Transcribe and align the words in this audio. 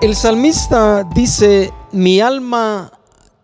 El 0.00 0.14
salmista 0.14 1.02
dice, 1.12 1.72
mi 1.90 2.20
alma 2.20 2.92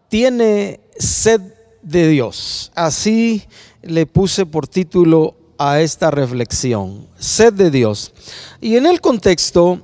tiene 0.08 0.78
sed 0.96 1.40
de 1.82 2.06
Dios. 2.06 2.70
Así 2.76 3.42
le 3.82 4.06
puse 4.06 4.46
por 4.46 4.68
título 4.68 5.34
a 5.58 5.80
esta 5.80 6.12
reflexión, 6.12 7.08
sed 7.18 7.54
de 7.54 7.72
Dios. 7.72 8.12
Y 8.60 8.76
en 8.76 8.86
el 8.86 9.00
contexto, 9.00 9.80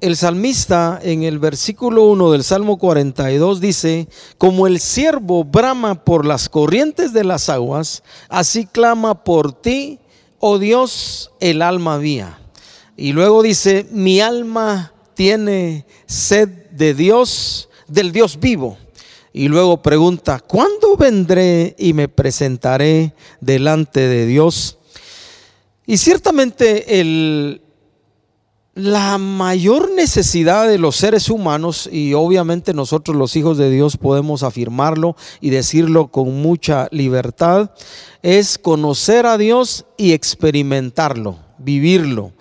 el 0.00 0.16
salmista 0.16 1.00
en 1.02 1.24
el 1.24 1.40
versículo 1.40 2.04
1 2.04 2.30
del 2.30 2.44
Salmo 2.44 2.78
42 2.78 3.60
dice, 3.60 4.08
como 4.38 4.68
el 4.68 4.78
siervo 4.78 5.42
brama 5.42 6.04
por 6.04 6.24
las 6.24 6.48
corrientes 6.48 7.12
de 7.12 7.24
las 7.24 7.48
aguas, 7.48 8.04
así 8.28 8.66
clama 8.66 9.24
por 9.24 9.52
ti, 9.52 9.98
oh 10.38 10.60
Dios, 10.60 11.32
el 11.40 11.62
alma 11.62 11.98
mía. 11.98 12.38
Y 12.96 13.12
luego 13.12 13.42
dice, 13.42 13.88
mi 13.90 14.20
alma 14.20 14.91
tiene 15.14 15.86
sed 16.06 16.48
de 16.70 16.94
Dios, 16.94 17.68
del 17.88 18.12
Dios 18.12 18.38
vivo. 18.38 18.76
Y 19.32 19.48
luego 19.48 19.82
pregunta, 19.82 20.40
¿cuándo 20.40 20.96
vendré 20.96 21.74
y 21.78 21.94
me 21.94 22.08
presentaré 22.08 23.14
delante 23.40 24.00
de 24.00 24.26
Dios? 24.26 24.78
Y 25.86 25.96
ciertamente 25.96 27.00
el, 27.00 27.62
la 28.74 29.16
mayor 29.16 29.90
necesidad 29.90 30.68
de 30.68 30.78
los 30.78 30.96
seres 30.96 31.30
humanos, 31.30 31.88
y 31.90 32.12
obviamente 32.12 32.74
nosotros 32.74 33.16
los 33.16 33.34
hijos 33.36 33.56
de 33.56 33.70
Dios 33.70 33.96
podemos 33.96 34.42
afirmarlo 34.42 35.16
y 35.40 35.50
decirlo 35.50 36.08
con 36.08 36.42
mucha 36.42 36.88
libertad, 36.90 37.70
es 38.22 38.58
conocer 38.58 39.24
a 39.24 39.38
Dios 39.38 39.86
y 39.96 40.12
experimentarlo, 40.12 41.38
vivirlo 41.58 42.32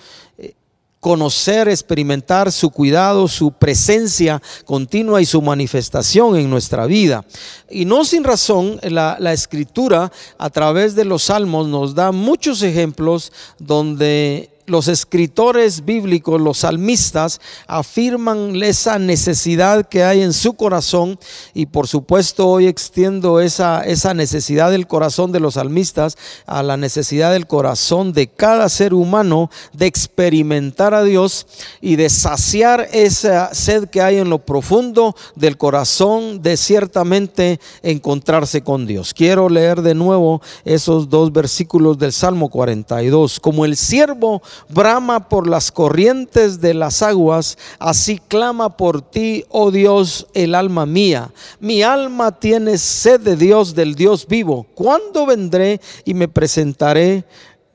conocer, 1.01 1.67
experimentar 1.67 2.51
su 2.51 2.69
cuidado, 2.69 3.27
su 3.27 3.51
presencia 3.51 4.41
continua 4.65 5.19
y 5.19 5.25
su 5.25 5.41
manifestación 5.41 6.37
en 6.37 6.49
nuestra 6.49 6.85
vida. 6.85 7.25
Y 7.69 7.85
no 7.85 8.05
sin 8.05 8.23
razón, 8.23 8.79
la, 8.83 9.17
escritura 9.33 10.11
a 10.37 10.49
través 10.51 10.95
de 10.95 11.03
los 11.03 11.23
salmos 11.23 11.67
nos 11.67 11.95
da 11.95 12.11
muchos 12.11 12.61
ejemplos 12.61 13.33
donde 13.57 14.51
los 14.71 14.87
escritores 14.87 15.85
bíblicos, 15.85 16.41
los 16.41 16.59
salmistas, 16.59 17.41
afirman 17.67 18.61
esa 18.63 18.97
necesidad 18.97 19.87
que 19.87 20.03
hay 20.03 20.21
en 20.21 20.33
su 20.33 20.53
corazón 20.53 21.19
y 21.53 21.67
por 21.67 21.87
supuesto 21.87 22.47
hoy 22.47 22.67
extiendo 22.67 23.41
esa, 23.41 23.83
esa 23.83 24.13
necesidad 24.13 24.71
del 24.71 24.87
corazón 24.87 25.31
de 25.31 25.41
los 25.41 25.55
salmistas 25.55 26.17
a 26.45 26.63
la 26.63 26.77
necesidad 26.77 27.33
del 27.33 27.47
corazón 27.47 28.13
de 28.13 28.27
cada 28.27 28.69
ser 28.69 28.93
humano 28.93 29.49
de 29.73 29.85
experimentar 29.87 30.93
a 30.93 31.03
Dios 31.03 31.45
y 31.81 31.97
de 31.97 32.09
saciar 32.09 32.87
esa 32.93 33.53
sed 33.53 33.89
que 33.89 34.01
hay 34.01 34.17
en 34.17 34.29
lo 34.29 34.39
profundo 34.39 35.15
del 35.35 35.57
corazón 35.57 36.41
de 36.41 36.55
ciertamente 36.55 37.59
encontrarse 37.83 38.63
con 38.63 38.87
Dios. 38.87 39.13
Quiero 39.13 39.49
leer 39.49 39.81
de 39.81 39.95
nuevo 39.95 40.41
esos 40.63 41.09
dos 41.09 41.33
versículos 41.33 41.97
del 41.97 42.13
Salmo 42.13 42.49
42. 42.49 43.39
Como 43.39 43.65
el 43.65 43.75
siervo 43.75 44.41
brama 44.69 45.29
por 45.29 45.47
las 45.47 45.71
corrientes 45.71 46.61
de 46.61 46.73
las 46.73 47.01
aguas, 47.01 47.57
así 47.79 48.19
clama 48.27 48.77
por 48.77 49.01
ti, 49.01 49.45
oh 49.49 49.71
Dios, 49.71 50.27
el 50.33 50.55
alma 50.55 50.85
mía. 50.85 51.31
Mi 51.59 51.83
alma 51.83 52.39
tiene 52.39 52.77
sed 52.77 53.19
de 53.21 53.35
Dios, 53.35 53.75
del 53.75 53.95
Dios 53.95 54.27
vivo. 54.27 54.65
¿Cuándo 54.75 55.25
vendré 55.25 55.81
y 56.05 56.13
me 56.13 56.27
presentaré 56.27 57.25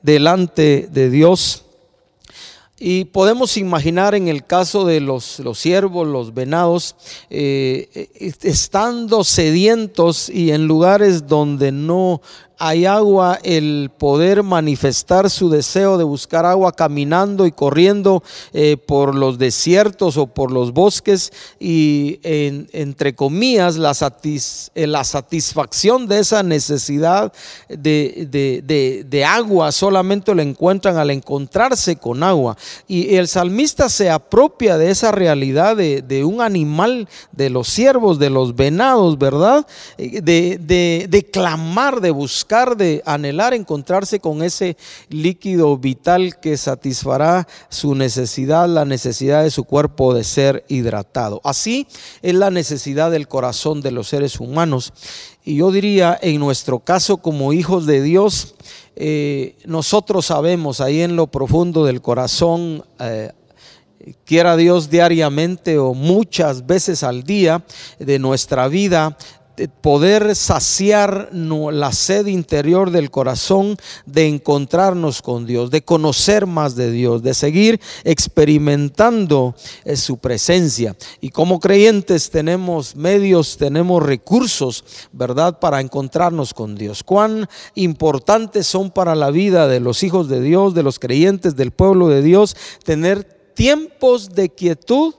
delante 0.01 0.87
de 0.91 1.09
Dios? 1.09 1.63
Y 2.79 3.05
podemos 3.05 3.57
imaginar 3.57 4.13
en 4.13 4.27
el 4.27 4.45
caso 4.45 4.85
de 4.85 4.99
los, 4.99 5.39
los 5.39 5.57
ciervos, 5.57 6.07
los 6.07 6.35
venados, 6.35 6.95
eh, 7.31 8.09
estando 8.43 9.23
sedientos 9.23 10.29
y 10.29 10.51
en 10.51 10.67
lugares 10.67 11.25
donde 11.25 11.71
no 11.71 12.21
hay 12.59 12.85
agua, 12.85 13.39
el 13.43 13.91
poder 13.97 14.41
manifestar 14.41 15.29
su 15.29 15.49
deseo 15.49 15.97
de 15.97 16.03
buscar 16.03 16.45
agua 16.45 16.71
caminando 16.71 17.45
y 17.45 17.51
corriendo 17.51 18.23
eh, 18.53 18.77
por 18.77 19.13
los 19.13 19.37
desiertos 19.37 20.17
o 20.17 20.27
por 20.27 20.51
los 20.51 20.73
bosques 20.73 21.31
y 21.59 22.19
entre 22.23 23.13
comillas 23.13 23.77
la, 23.77 23.95
eh, 24.73 24.87
la, 24.87 25.03
satisfacción 25.03 26.07
de 26.07 26.19
esa 26.19 26.41
necesidad 26.41 27.31
de, 27.69 29.25
agua 29.27 29.71
solamente 29.71 30.33
lo 30.33 30.41
encuentran 30.41 30.97
al 30.97 31.11
encontrarse 31.11 31.95
con 31.97 32.23
agua. 32.23 32.57
Y 32.87 33.15
el 33.15 33.27
salmista 33.27 33.89
se 33.89 34.09
apropia 34.09 34.77
de 34.77 34.89
esa 34.89 35.11
realidad 35.11 35.75
de, 35.75 36.23
un 36.23 36.41
animal, 36.41 37.07
de 37.31 37.49
los 37.49 37.67
ciervos, 37.67 38.17
de 38.19 38.29
los 38.29 38.55
venados, 38.55 39.17
¿verdad? 39.17 39.65
Eh, 39.97 40.21
de 40.21 41.29
clamar, 41.31 42.01
de 42.01 42.11
buscar 42.11 42.46
de 42.47 43.03
anhelar 43.05 43.53
encontrarse 43.53 44.19
con 44.19 44.41
ese 44.41 44.77
líquido 45.09 45.77
vital 45.77 46.39
que 46.39 46.55
satisfará 46.55 47.47
su 47.69 47.93
necesidad, 47.93 48.69
la 48.69 48.85
necesidad 48.85 49.43
de 49.43 49.51
su 49.51 49.65
cuerpo 49.65 50.13
de 50.13 50.23
ser 50.23 50.63
hidratado. 50.69 51.41
Así 51.43 51.87
es 52.21 52.33
la 52.35 52.49
necesidad 52.49 53.11
del 53.11 53.27
corazón 53.27 53.81
de 53.81 53.91
los 53.91 54.07
seres 54.07 54.39
humanos. 54.39 54.93
Y 55.43 55.57
yo 55.57 55.71
diría, 55.71 56.17
en 56.21 56.39
nuestro 56.39 56.79
caso 56.79 57.17
como 57.17 57.51
hijos 57.51 57.85
de 57.85 58.01
Dios, 58.01 58.55
eh, 58.95 59.55
nosotros 59.65 60.27
sabemos 60.27 60.79
ahí 60.79 61.01
en 61.01 61.15
lo 61.15 61.27
profundo 61.27 61.85
del 61.85 62.01
corazón, 62.01 62.83
eh, 62.99 63.31
quiera 64.25 64.55
Dios 64.55 64.89
diariamente 64.89 65.77
o 65.77 65.93
muchas 65.93 66.65
veces 66.65 67.03
al 67.03 67.23
día 67.23 67.63
de 67.99 68.19
nuestra 68.19 68.67
vida, 68.67 69.17
poder 69.81 70.35
saciar 70.35 71.29
la 71.33 71.91
sed 71.91 72.27
interior 72.27 72.91
del 72.91 73.09
corazón 73.09 73.77
de 74.05 74.27
encontrarnos 74.27 75.21
con 75.21 75.45
Dios, 75.45 75.71
de 75.71 75.83
conocer 75.83 76.45
más 76.45 76.75
de 76.75 76.91
Dios, 76.91 77.23
de 77.23 77.33
seguir 77.33 77.79
experimentando 78.03 79.55
eh, 79.83 79.95
su 79.95 80.17
presencia. 80.17 80.95
Y 81.21 81.29
como 81.29 81.59
creyentes 81.59 82.29
tenemos 82.29 82.95
medios, 82.95 83.57
tenemos 83.57 84.03
recursos, 84.03 84.83
¿verdad?, 85.11 85.59
para 85.59 85.81
encontrarnos 85.81 86.53
con 86.53 86.75
Dios. 86.75 87.03
Cuán 87.03 87.49
importantes 87.75 88.67
son 88.67 88.91
para 88.91 89.15
la 89.15 89.31
vida 89.31 89.67
de 89.67 89.79
los 89.79 90.03
hijos 90.03 90.29
de 90.29 90.41
Dios, 90.41 90.75
de 90.75 90.83
los 90.83 90.99
creyentes, 90.99 91.55
del 91.55 91.71
pueblo 91.71 92.09
de 92.09 92.21
Dios, 92.21 92.55
tener 92.83 93.23
tiempos 93.55 94.35
de 94.35 94.49
quietud 94.49 95.15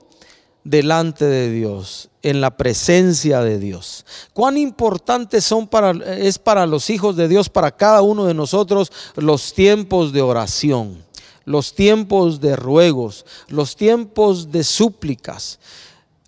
delante 0.63 1.25
de 1.25 1.51
Dios, 1.51 2.08
en 2.21 2.41
la 2.41 2.57
presencia 2.57 3.41
de 3.41 3.59
Dios. 3.59 4.05
Cuán 4.33 4.57
importantes 4.57 5.45
son 5.45 5.67
para 5.67 5.91
es 6.15 6.37
para 6.37 6.65
los 6.65 6.89
hijos 6.89 7.15
de 7.15 7.27
Dios, 7.27 7.49
para 7.49 7.71
cada 7.75 8.01
uno 8.01 8.25
de 8.25 8.33
nosotros 8.33 8.91
los 9.15 9.53
tiempos 9.53 10.11
de 10.11 10.21
oración, 10.21 11.03
los 11.45 11.73
tiempos 11.73 12.41
de 12.41 12.55
ruegos, 12.55 13.25
los 13.47 13.75
tiempos 13.75 14.51
de 14.51 14.63
súplicas. 14.63 15.59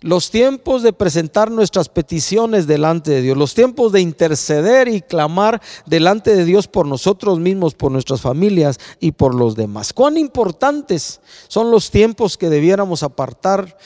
Los 0.02 0.32
tiempos 0.32 0.82
de 0.82 0.92
presentar 0.92 1.48
nuestras 1.48 1.88
peticiones 1.88 2.66
delante 2.66 3.12
de 3.12 3.22
Dios, 3.22 3.36
los 3.36 3.54
tiempos 3.54 3.92
de 3.92 4.00
interceder 4.00 4.88
y 4.88 5.00
clamar 5.00 5.62
delante 5.86 6.34
de 6.34 6.44
Dios 6.44 6.66
por 6.66 6.88
nosotros 6.88 7.38
mismos, 7.38 7.74
por 7.74 7.92
nuestras 7.92 8.20
familias 8.20 8.80
y 8.98 9.12
por 9.12 9.32
los 9.32 9.54
demás. 9.54 9.92
Cuán 9.92 10.16
importantes 10.16 11.20
son 11.46 11.70
los 11.70 11.92
tiempos 11.92 12.36
que 12.36 12.50
debiéramos 12.50 13.04
apartar 13.04 13.76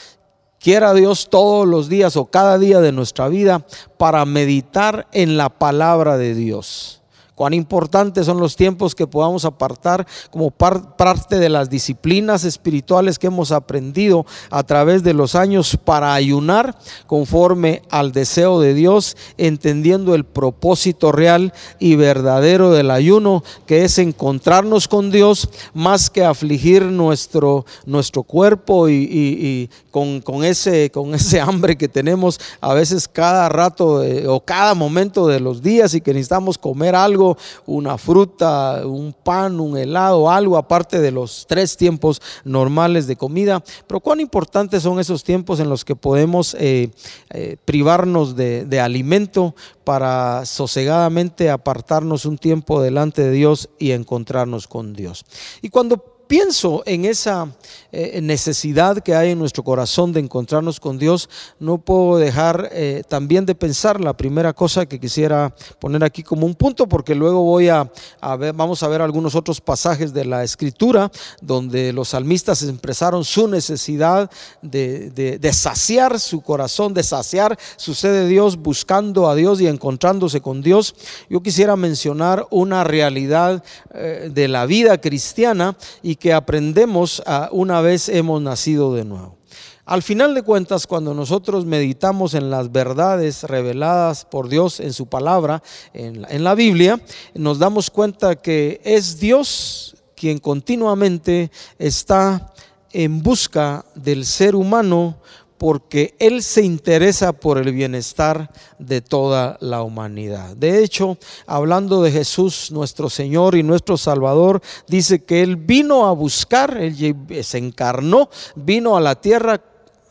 quiera 0.66 0.94
Dios 0.94 1.28
todos 1.30 1.64
los 1.64 1.88
días 1.88 2.16
o 2.16 2.24
cada 2.24 2.58
día 2.58 2.80
de 2.80 2.90
nuestra 2.90 3.28
vida 3.28 3.64
para 3.98 4.24
meditar 4.24 5.06
en 5.12 5.36
la 5.36 5.48
palabra 5.48 6.16
de 6.16 6.34
Dios 6.34 7.04
cuán 7.36 7.52
importantes 7.52 8.26
son 8.26 8.40
los 8.40 8.56
tiempos 8.56 8.94
que 8.94 9.06
podamos 9.06 9.44
apartar 9.44 10.06
como 10.30 10.50
parte 10.50 11.38
de 11.38 11.50
las 11.50 11.68
disciplinas 11.68 12.44
espirituales 12.44 13.18
que 13.18 13.26
hemos 13.26 13.52
aprendido 13.52 14.24
a 14.50 14.62
través 14.62 15.02
de 15.02 15.12
los 15.12 15.34
años 15.34 15.76
para 15.84 16.14
ayunar 16.14 16.76
conforme 17.06 17.82
al 17.90 18.12
deseo 18.12 18.58
de 18.58 18.72
Dios, 18.72 19.18
entendiendo 19.36 20.14
el 20.14 20.24
propósito 20.24 21.12
real 21.12 21.52
y 21.78 21.96
verdadero 21.96 22.72
del 22.72 22.90
ayuno, 22.90 23.44
que 23.66 23.84
es 23.84 23.98
encontrarnos 23.98 24.88
con 24.88 25.10
Dios 25.10 25.50
más 25.74 26.08
que 26.08 26.24
afligir 26.24 26.84
nuestro, 26.84 27.66
nuestro 27.84 28.22
cuerpo 28.22 28.88
y, 28.88 29.68
con, 29.90 30.42
ese, 30.42 30.90
con 30.90 31.14
ese 31.14 31.38
hambre 31.42 31.76
que 31.76 31.88
tenemos 31.88 32.40
a 32.62 32.72
veces 32.72 33.06
cada 33.06 33.50
rato 33.50 34.02
o 34.26 34.40
cada 34.40 34.74
momento 34.74 35.26
de 35.26 35.40
los 35.40 35.60
días 35.60 35.92
y 35.92 36.00
que 36.00 36.14
necesitamos 36.14 36.56
comer 36.56 36.94
algo 36.94 37.25
una 37.66 37.98
fruta, 37.98 38.82
un 38.86 39.12
pan, 39.12 39.60
un 39.60 39.76
helado, 39.76 40.30
algo 40.30 40.56
aparte 40.56 41.00
de 41.00 41.10
los 41.10 41.46
tres 41.48 41.76
tiempos 41.76 42.20
normales 42.44 43.06
de 43.06 43.16
comida. 43.16 43.62
Pero 43.86 44.00
cuán 44.00 44.20
importantes 44.20 44.82
son 44.82 45.00
esos 45.00 45.24
tiempos 45.24 45.60
en 45.60 45.68
los 45.68 45.84
que 45.84 45.96
podemos 45.96 46.54
eh, 46.58 46.90
eh, 47.30 47.56
privarnos 47.64 48.36
de, 48.36 48.64
de 48.64 48.80
alimento 48.80 49.54
para 49.84 50.44
sosegadamente 50.44 51.50
apartarnos 51.50 52.24
un 52.24 52.38
tiempo 52.38 52.82
delante 52.82 53.22
de 53.22 53.30
Dios 53.30 53.68
y 53.78 53.92
encontrarnos 53.92 54.66
con 54.66 54.94
Dios. 54.94 55.24
Y 55.62 55.70
cuando 55.70 56.15
pienso 56.26 56.82
en 56.86 57.04
esa 57.04 57.48
eh, 57.92 58.20
necesidad 58.20 58.98
que 59.02 59.14
hay 59.14 59.30
en 59.30 59.38
nuestro 59.38 59.62
corazón 59.62 60.12
de 60.12 60.20
encontrarnos 60.20 60.80
con 60.80 60.98
Dios, 60.98 61.28
no 61.58 61.78
puedo 61.78 62.18
dejar 62.18 62.68
eh, 62.72 63.02
también 63.08 63.46
de 63.46 63.54
pensar 63.54 64.00
la 64.00 64.16
primera 64.16 64.52
cosa 64.52 64.86
que 64.86 65.00
quisiera 65.00 65.54
poner 65.78 66.04
aquí 66.04 66.22
como 66.22 66.46
un 66.46 66.54
punto, 66.54 66.88
porque 66.88 67.14
luego 67.14 67.42
voy 67.42 67.68
a, 67.68 67.90
ver, 68.38 68.52
vamos 68.52 68.82
a 68.82 68.88
ver 68.88 69.02
algunos 69.02 69.34
otros 69.34 69.60
pasajes 69.60 70.12
de 70.12 70.24
la 70.24 70.44
escritura 70.44 71.10
donde 71.40 71.92
los 71.92 72.08
salmistas 72.08 72.62
expresaron 72.62 73.24
su 73.24 73.48
necesidad 73.48 74.30
de, 74.62 75.10
de 75.10 75.52
saciar 75.52 76.18
su 76.20 76.40
corazón, 76.40 76.92
de 76.92 77.02
saciar 77.02 77.58
su 77.76 77.94
sed 77.94 78.12
de 78.12 78.28
Dios, 78.28 78.56
buscando 78.56 79.28
a 79.28 79.34
Dios 79.34 79.60
y 79.60 79.66
encontrándose 79.66 80.40
con 80.40 80.62
Dios. 80.62 80.94
Yo 81.28 81.42
quisiera 81.42 81.76
mencionar 81.76 82.46
una 82.50 82.84
realidad 82.84 83.62
eh, 83.94 84.30
de 84.32 84.48
la 84.48 84.66
vida 84.66 85.00
cristiana 85.00 85.76
y 86.02 86.15
que 86.18 86.32
aprendemos 86.32 87.22
una 87.50 87.80
vez 87.80 88.08
hemos 88.08 88.40
nacido 88.42 88.94
de 88.94 89.04
nuevo. 89.04 89.36
Al 89.84 90.02
final 90.02 90.34
de 90.34 90.42
cuentas, 90.42 90.86
cuando 90.86 91.14
nosotros 91.14 91.64
meditamos 91.64 92.34
en 92.34 92.50
las 92.50 92.72
verdades 92.72 93.44
reveladas 93.44 94.24
por 94.24 94.48
Dios 94.48 94.80
en 94.80 94.92
su 94.92 95.06
palabra, 95.06 95.62
en 95.92 96.22
la, 96.22 96.28
en 96.28 96.42
la 96.42 96.56
Biblia, 96.56 97.00
nos 97.34 97.60
damos 97.60 97.88
cuenta 97.90 98.34
que 98.34 98.80
es 98.84 99.20
Dios 99.20 99.96
quien 100.16 100.38
continuamente 100.38 101.52
está 101.78 102.52
en 102.92 103.22
busca 103.22 103.84
del 103.94 104.24
ser 104.24 104.56
humano 104.56 105.18
porque 105.58 106.14
Él 106.18 106.42
se 106.42 106.62
interesa 106.62 107.32
por 107.32 107.58
el 107.58 107.72
bienestar 107.72 108.50
de 108.78 109.00
toda 109.00 109.56
la 109.60 109.82
humanidad. 109.82 110.56
De 110.56 110.82
hecho, 110.82 111.18
hablando 111.46 112.02
de 112.02 112.12
Jesús, 112.12 112.70
nuestro 112.72 113.10
Señor 113.10 113.54
y 113.54 113.62
nuestro 113.62 113.96
Salvador, 113.96 114.60
dice 114.86 115.24
que 115.24 115.42
Él 115.42 115.56
vino 115.56 116.06
a 116.06 116.12
buscar, 116.12 116.76
Él 116.76 117.16
se 117.42 117.58
encarnó, 117.58 118.28
vino 118.54 118.96
a 118.96 119.00
la 119.00 119.14
tierra 119.20 119.60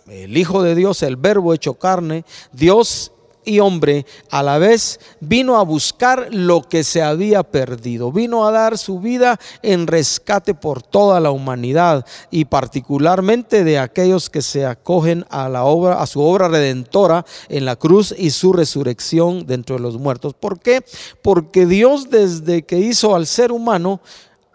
el 0.08 0.38
Hijo 0.38 0.62
de 0.62 0.76
Dios, 0.76 1.02
el 1.02 1.16
Verbo 1.16 1.54
hecho 1.54 1.76
carne, 1.76 2.26
Dios 2.52 3.12
y 3.46 3.60
hombre 3.60 4.06
a 4.30 4.44
la 4.44 4.58
vez 4.58 5.00
vino 5.20 5.58
a 5.58 5.64
buscar 5.64 6.28
lo 6.32 6.62
que 6.64 6.84
se 6.84 7.02
había 7.02 7.44
perdido, 7.44 8.12
vino 8.12 8.46
a 8.46 8.52
dar 8.52 8.78
su 8.78 9.00
vida 9.00 9.40
en 9.62 9.88
rescate 9.88 10.54
por 10.54 10.82
toda 10.82 11.20
la 11.20 11.32
humanidad 11.32 12.06
y 12.32 12.46
particularmente 12.46 13.64
de 13.64 13.80
aquellos 13.80 14.30
que 14.30 14.42
se 14.42 14.66
acogen 14.66 15.26
a 15.30 15.50
la 15.50 15.64
obra 15.64 16.02
a 16.02 16.08
su 16.08 16.22
obra 16.22 16.48
redentora 16.48 17.26
en 17.50 17.66
la 17.66 17.76
cruz 17.76 18.14
y 18.18 18.32
su 18.32 18.54
resurrección 18.54 19.46
dentro 19.46 19.76
de 19.76 19.82
los 19.82 19.98
muertos. 19.98 20.34
¿Por 20.34 20.60
qué? 20.60 20.84
Porque 21.22 21.66
Dios 21.66 22.10
desde 22.10 22.64
que 22.64 22.80
hizo 22.80 23.16
al 23.16 23.28
ser 23.28 23.52
humano 23.52 24.02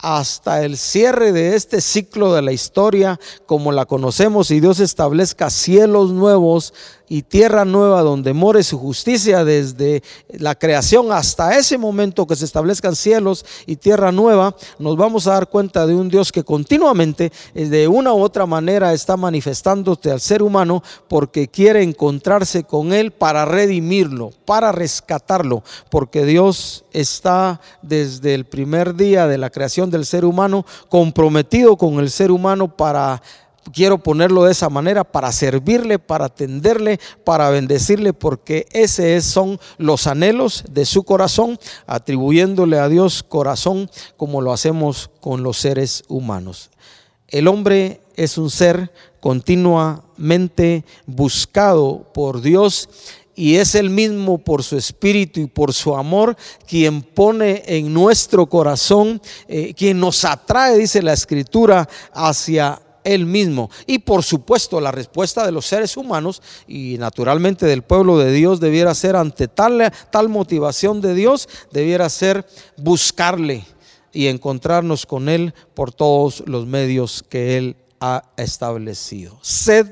hasta 0.03 0.65
el 0.65 0.77
cierre 0.77 1.33
de 1.33 1.55
este 1.55 1.81
ciclo 1.81 2.33
de 2.33 2.43
la 2.43 2.53
historia 2.53 3.21
como 3.47 3.71
la 3.71 3.85
conocemos 3.85 4.51
y 4.51 4.61
Dios 4.61 4.81
establezca 4.81 5.51
cielos 5.51 6.11
nuevos 6.11 6.73
y 7.11 7.23
tierra 7.23 7.65
nueva 7.65 8.03
donde 8.03 8.33
more 8.33 8.63
su 8.63 8.79
justicia 8.79 9.45
desde 9.45 10.01
la 10.29 10.55
creación 10.55 11.11
hasta 11.11 11.59
ese 11.59 11.77
momento 11.77 12.25
que 12.25 12.37
se 12.37 12.45
establezcan 12.45 12.95
cielos 12.95 13.45
y 13.67 13.75
tierra 13.75 14.13
nueva, 14.13 14.55
nos 14.79 14.97
vamos 14.97 15.27
a 15.27 15.33
dar 15.33 15.49
cuenta 15.49 15.89
de 15.89 15.95
un 15.97 16.09
Dios 16.09 16.31
que 16.31 16.45
continuamente 16.45 17.33
eh, 17.57 17.67
de 17.67 17.89
una 17.89 18.15
u 18.15 18.21
otra 18.21 18.47
manera 18.47 18.93
está 18.93 19.17
manifestándose 19.17 20.13
al 20.13 20.21
ser 20.21 20.41
humano 20.41 20.85
porque 21.09 21.49
quiere 21.49 21.83
encontrarse 21.83 22.63
con 22.63 22.93
él 22.93 23.11
para 23.11 23.45
redimirlo, 23.45 24.31
para 24.45 24.71
rescatarlo, 24.71 25.65
porque 25.91 26.25
Dios 26.25 26.85
está 26.93 27.61
desde 27.83 28.35
el 28.35 28.45
primer 28.45 28.95
día 28.95 29.27
de 29.27 29.37
la 29.37 29.51
creación 29.51 29.91
del 29.91 30.07
ser 30.07 30.25
humano 30.25 30.65
comprometido 30.89 31.77
con 31.77 31.99
el 31.99 32.09
ser 32.09 32.31
humano 32.31 32.77
para 32.77 33.21
quiero 33.73 33.99
ponerlo 33.99 34.45
de 34.45 34.53
esa 34.53 34.69
manera 34.69 35.05
para 35.05 35.33
servirle, 35.33 35.99
para 35.99 36.27
atenderle, 36.27 37.01
para 37.25 37.51
bendecirle, 37.51 38.13
porque 38.13 38.67
ese 38.73 39.21
son 39.21 39.59
los 39.79 40.07
anhelos 40.07 40.65
de 40.71 40.85
su 40.85 41.05
corazón, 41.05 41.59
atribuyéndole 41.87 42.79
a 42.79 42.89
Dios 42.89 43.23
corazón 43.23 43.91
como 44.17 44.41
lo 44.41 44.53
hacemos 44.53 45.11
con 45.21 45.43
los 45.43 45.59
seres 45.59 46.05
humanos. 46.09 46.71
El 47.29 47.47
hombre 47.49 48.01
es 48.17 48.39
un 48.39 48.51
ser 48.51 48.93
continuamente 49.21 50.85
buscado 51.07 52.11
por 52.13 52.41
Dios 52.41 52.89
y 53.37 53.57
es 53.57 53.75
el 53.75 53.89
mismo 53.89 54.39
por 54.39 54.63
su 54.63 54.77
espíritu 54.77 55.41
y 55.41 55.47
por 55.47 55.73
su 55.73 55.97
amor 55.97 56.37
quien 56.67 57.03
pone 57.03 57.63
en 57.67 57.95
nuestro 57.95 58.47
corazón, 58.47 59.23
eh, 59.49 59.73
quien 59.75 60.01
nos 60.01 60.25
atrae, 60.25 60.77
dice 60.77 61.01
la 61.03 61.13
escritura, 61.13 61.89
hacia 62.13 62.83
él 63.05 63.27
mismo. 63.27 63.71
Y 63.87 64.01
por 64.01 64.23
supuesto 64.23 64.81
la 64.81 64.93
respuesta 64.93 65.45
de 65.45 65.53
los 65.53 65.67
seres 65.67 65.97
humanos 65.97 66.43
y 66.67 66.97
naturalmente 66.99 67.67
del 67.67 67.83
pueblo 67.83 68.19
de 68.19 68.33
Dios 68.33 68.61
debiera 68.61 68.95
ser 68.95 69.17
ante 69.17 69.49
tal, 69.49 69.93
tal 70.11 70.29
motivación 70.29 71.01
de 71.01 71.15
Dios, 71.15 71.49
debiera 71.71 72.09
ser 72.09 72.47
buscarle 72.77 73.65
y 74.13 74.27
encontrarnos 74.27 75.07
con 75.07 75.29
Él 75.29 75.55
por 75.75 75.93
todos 75.93 76.43
los 76.47 76.67
medios 76.67 77.25
que 77.29 77.57
Él 77.57 77.77
ha 78.01 78.25
establecido. 78.37 79.39
Sed 79.43 79.87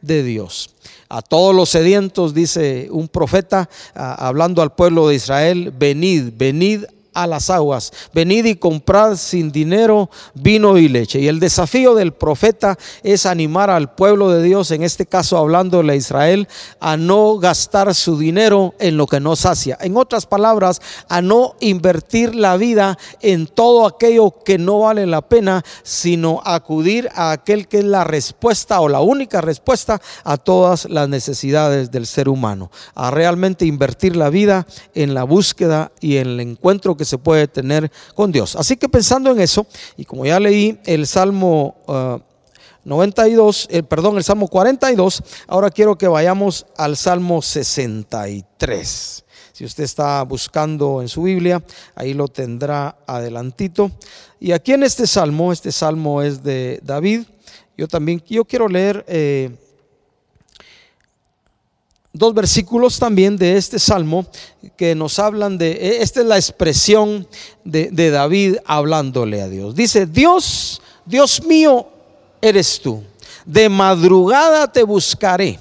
de 0.00 0.22
Dios. 0.22 0.70
A 1.08 1.22
todos 1.22 1.54
los 1.54 1.68
sedientos, 1.68 2.34
dice 2.34 2.88
un 2.90 3.08
profeta, 3.08 3.68
hablando 3.94 4.62
al 4.62 4.74
pueblo 4.74 5.08
de 5.08 5.16
Israel, 5.16 5.72
venid, 5.76 6.32
venid 6.34 6.84
a 7.14 7.26
las 7.26 7.50
aguas, 7.50 7.92
venid 8.14 8.44
y 8.44 8.56
comprad 8.56 9.16
sin 9.16 9.52
dinero 9.52 10.10
vino 10.34 10.78
y 10.78 10.88
leche. 10.88 11.20
Y 11.20 11.28
el 11.28 11.40
desafío 11.40 11.94
del 11.94 12.12
profeta 12.12 12.78
es 13.02 13.26
animar 13.26 13.70
al 13.70 13.94
pueblo 13.94 14.30
de 14.30 14.42
Dios, 14.42 14.70
en 14.70 14.82
este 14.82 15.06
caso 15.06 15.36
hablándole 15.36 15.92
a 15.92 15.96
Israel, 15.96 16.48
a 16.80 16.96
no 16.96 17.38
gastar 17.38 17.94
su 17.94 18.18
dinero 18.18 18.74
en 18.78 18.96
lo 18.96 19.06
que 19.06 19.20
no 19.20 19.36
sacia. 19.36 19.76
En 19.80 19.96
otras 19.96 20.26
palabras, 20.26 20.80
a 21.08 21.22
no 21.22 21.54
invertir 21.60 22.34
la 22.34 22.56
vida 22.56 22.98
en 23.20 23.46
todo 23.46 23.86
aquello 23.86 24.34
que 24.44 24.58
no 24.58 24.80
vale 24.80 25.06
la 25.06 25.22
pena, 25.22 25.64
sino 25.82 26.40
acudir 26.44 27.08
a 27.14 27.32
aquel 27.32 27.68
que 27.68 27.78
es 27.78 27.84
la 27.84 28.04
respuesta 28.04 28.80
o 28.80 28.88
la 28.88 29.00
única 29.00 29.40
respuesta 29.40 30.00
a 30.24 30.36
todas 30.36 30.88
las 30.88 31.08
necesidades 31.08 31.90
del 31.90 32.06
ser 32.06 32.28
humano. 32.28 32.70
A 32.94 33.10
realmente 33.10 33.66
invertir 33.66 34.16
la 34.16 34.30
vida 34.30 34.66
en 34.94 35.14
la 35.14 35.24
búsqueda 35.24 35.92
y 36.00 36.16
en 36.16 36.28
el 36.28 36.40
encuentro 36.40 36.96
que 37.00 37.06
se 37.06 37.16
puede 37.16 37.48
tener 37.48 37.90
con 38.14 38.30
Dios. 38.30 38.54
Así 38.56 38.76
que 38.76 38.86
pensando 38.86 39.30
en 39.30 39.40
eso, 39.40 39.66
y 39.96 40.04
como 40.04 40.26
ya 40.26 40.38
leí 40.38 40.78
el 40.84 41.06
Salmo 41.06 41.74
92, 42.84 43.64
uh, 43.64 43.74
el, 43.74 43.84
perdón, 43.84 44.18
el 44.18 44.22
Salmo 44.22 44.48
42, 44.48 45.22
ahora 45.46 45.70
quiero 45.70 45.96
que 45.96 46.08
vayamos 46.08 46.66
al 46.76 46.98
Salmo 46.98 47.40
63. 47.40 49.24
Si 49.50 49.64
usted 49.64 49.84
está 49.84 50.22
buscando 50.24 51.00
en 51.00 51.08
su 51.08 51.22
Biblia, 51.22 51.64
ahí 51.94 52.12
lo 52.12 52.28
tendrá 52.28 52.98
adelantito. 53.06 53.90
Y 54.38 54.52
aquí 54.52 54.74
en 54.74 54.82
este 54.82 55.06
salmo, 55.06 55.54
este 55.54 55.72
salmo 55.72 56.20
es 56.20 56.42
de 56.42 56.80
David. 56.82 57.22
Yo 57.78 57.88
también, 57.88 58.22
yo 58.28 58.44
quiero 58.44 58.68
leer 58.68 59.06
eh, 59.08 59.56
dos 62.12 62.34
versículos 62.34 62.98
también 62.98 63.36
de 63.36 63.56
este 63.56 63.78
salmo 63.78 64.26
que 64.76 64.94
nos 64.94 65.18
hablan 65.18 65.58
de, 65.58 65.72
e, 65.72 66.02
esta 66.02 66.20
es 66.20 66.26
la 66.26 66.36
expresión 66.36 67.26
de, 67.64 67.90
de, 67.90 68.10
David 68.10 68.56
hablándole 68.64 69.40
a 69.42 69.48
Dios. 69.48 69.74
Dice, 69.74 70.06
Dios, 70.06 70.82
Dios 71.06 71.44
mío 71.44 71.86
eres 72.40 72.80
tú, 72.80 73.02
de 73.44 73.68
madrugada 73.68 74.72
te 74.72 74.82
buscaré, 74.82 75.58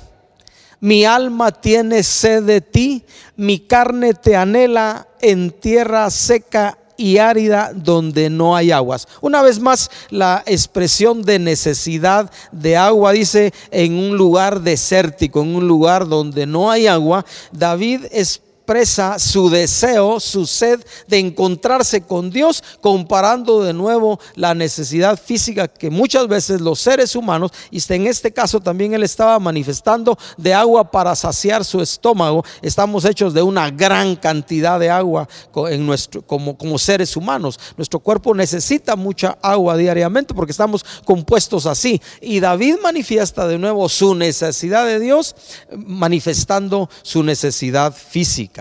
mi 0.80 1.06
alma 1.06 1.52
tiene 1.52 2.04
sed 2.04 2.44
de 2.44 2.62
ti, 2.62 3.04
mi 3.36 3.60
carne 3.60 4.14
te 4.14 4.36
anhela 4.36 5.08
en 5.22 5.52
tierra 5.52 6.10
seca 6.10 6.79
y 7.00 7.18
árida 7.18 7.72
donde 7.74 8.30
no 8.30 8.58
hay 8.58 8.72
aguas. 8.72 9.08
Una 9.22 9.42
vez 9.42 9.60
más, 9.60 9.90
la 10.10 10.44
expresión 10.46 11.22
de 11.22 11.40
necesidad 11.40 12.30
de 12.52 12.76
agua 12.76 13.14
dice 13.14 13.54
en 13.72 13.98
un 13.98 14.18
lugar 14.18 14.60
desértico, 14.60 15.42
en 15.42 15.56
un 15.56 15.66
lugar 15.66 16.10
donde 16.10 16.46
no 16.46 16.70
hay 16.70 16.88
agua. 16.88 17.26
David 17.54 18.06
es 18.12 18.42
expresa 18.70 19.18
su 19.18 19.50
deseo, 19.50 20.20
su 20.20 20.46
sed 20.46 20.80
de 21.08 21.18
encontrarse 21.18 22.02
con 22.02 22.30
Dios, 22.30 22.64
comparando 22.82 23.64
de 23.64 23.74
nuevo 23.74 24.20
la 24.36 24.54
necesidad 24.54 25.20
física 25.20 25.68
que 25.68 25.90
muchas 25.90 26.28
veces 26.28 26.62
los 26.62 26.80
seres 26.80 27.16
humanos, 27.16 27.50
y 27.72 27.82
en 27.92 28.06
este 28.06 28.32
caso 28.32 28.60
también 28.60 28.94
él 28.94 29.02
estaba 29.02 29.40
manifestando 29.40 30.16
de 30.38 30.54
agua 30.54 30.92
para 30.92 31.16
saciar 31.16 31.66
su 31.66 31.82
estómago, 31.82 32.46
estamos 32.62 33.06
hechos 33.06 33.34
de 33.34 33.42
una 33.42 33.72
gran 33.72 34.16
cantidad 34.16 34.80
de 34.80 34.92
agua 34.92 35.28
en 35.68 35.88
nuestro, 35.88 36.22
como 36.22 36.78
seres 36.78 37.18
humanos. 37.18 37.60
Nuestro 37.76 38.00
cuerpo 38.00 38.36
necesita 38.36 38.96
mucha 38.96 39.36
agua 39.42 39.78
diariamente 39.78 40.36
porque 40.36 40.52
estamos 40.52 40.86
compuestos 41.06 41.66
así. 41.66 42.00
Y 42.22 42.40
David 42.40 42.76
manifiesta 42.84 43.48
de 43.48 43.58
nuevo 43.58 43.90
su 43.90 44.14
necesidad 44.14 44.86
de 44.86 45.00
Dios, 45.00 45.36
manifestando 45.76 46.88
su 47.02 47.24
necesidad 47.24 47.96
física. 47.96 48.59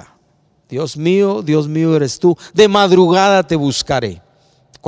Dios 0.69 0.97
mío, 0.97 1.43
Dios 1.43 1.69
mío 1.69 1.97
eres 1.97 2.19
tú. 2.19 2.37
De 2.53 2.69
madrugada 2.69 3.43
te 3.43 3.57
buscaré. 3.57 4.21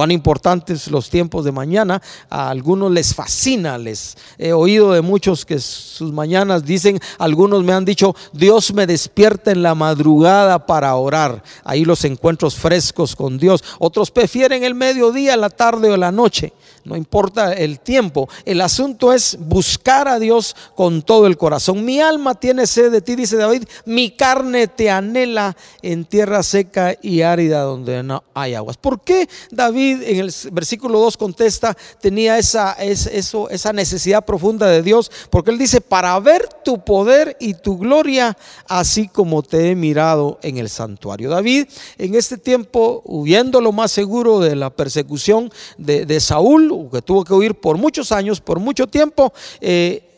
Cuán 0.01 0.13
importantes 0.13 0.91
los 0.91 1.11
tiempos 1.11 1.45
de 1.45 1.53
mañana. 1.53 2.01
A 2.31 2.49
algunos 2.49 2.91
les 2.91 3.15
fascina, 3.15 3.77
les 3.77 4.17
he 4.39 4.55
oído 4.55 4.93
de 4.93 5.03
muchos 5.03 5.45
que 5.45 5.59
sus 5.59 6.11
mañanas 6.11 6.65
dicen, 6.65 6.99
algunos 7.19 7.63
me 7.65 7.75
han 7.75 7.85
dicho, 7.85 8.17
Dios 8.33 8.73
me 8.73 8.87
despierta 8.87 9.51
en 9.51 9.63
la 9.63 9.75
madrugada 9.75 10.65
para 10.65 10.95
orar. 10.95 11.43
Ahí 11.65 11.85
los 11.85 12.07
encuentros 12.07 12.55
frescos 12.55 13.15
con 13.15 13.37
Dios. 13.37 13.63
Otros 13.79 14.11
prefieren 14.11 14.65
el 14.65 14.75
mediodía, 14.75 15.37
la 15.37 15.51
tarde 15.51 15.91
o 15.91 15.99
la 15.99 16.11
noche. 16.11 16.55
No 16.83 16.97
importa 16.97 17.53
el 17.53 17.79
tiempo. 17.81 18.29
El 18.47 18.63
asunto 18.63 19.13
es 19.13 19.37
buscar 19.39 20.09
a 20.09 20.19
Dios 20.19 20.57
con 20.75 21.03
todo 21.03 21.27
el 21.27 21.37
corazón. 21.37 21.85
Mi 21.85 22.01
alma 22.01 22.35
tiene 22.35 22.67
sed 22.67 22.91
de 22.91 23.03
ti, 23.03 23.17
dice 23.17 23.37
David. 23.37 23.65
Mi 23.85 24.11
carne 24.13 24.67
te 24.67 24.91
anhela 24.91 25.57
en 25.83 26.07
tierra 26.07 26.43
seca 26.43 26.97
y 27.03 27.21
árida 27.21 27.61
donde 27.63 28.03
no 28.03 28.25
hay 28.33 28.55
aguas. 28.55 28.79
¿Por 28.79 29.03
qué 29.03 29.29
David 29.51 29.90
en 29.93 30.21
el 30.21 30.35
versículo 30.53 31.01
2 31.01 31.17
contesta, 31.17 31.77
tenía 32.01 32.39
esa, 32.39 32.73
eso, 32.73 33.49
esa 33.51 33.73
necesidad 33.73 34.25
profunda 34.25 34.67
de 34.67 34.83
Dios? 34.83 35.11
Porque 35.31 35.51
él 35.51 35.59
dice, 35.59 35.81
para 35.81 36.19
ver 36.21 36.49
tu 36.65 36.85
poder 36.85 37.37
y 37.41 37.55
tu 37.55 37.79
gloria, 37.79 38.37
así 38.67 39.09
como 39.09 39.43
te 39.43 39.71
he 39.71 39.75
mirado 39.75 40.39
en 40.43 40.59
el 40.59 40.69
santuario. 40.69 41.31
David 41.31 41.67
en 41.99 42.15
este 42.15 42.39
tiempo, 42.39 43.03
huyendo 43.05 43.61
lo 43.61 43.73
más 43.73 43.93
seguro 43.93 44.41
de 44.41 44.57
la 44.57 44.71
persecución 44.71 45.51
de, 45.79 46.07
de 46.07 46.21
Saúl, 46.21 46.89
que 46.93 47.03
tuvo 47.03 47.25
que 47.25 47.35
huir 47.35 47.55
por 47.55 47.79
muchos 47.79 48.13
años, 48.13 48.41
por 48.41 48.59
mucho 48.59 48.87
tiempo, 48.87 49.33
eh, 49.61 50.10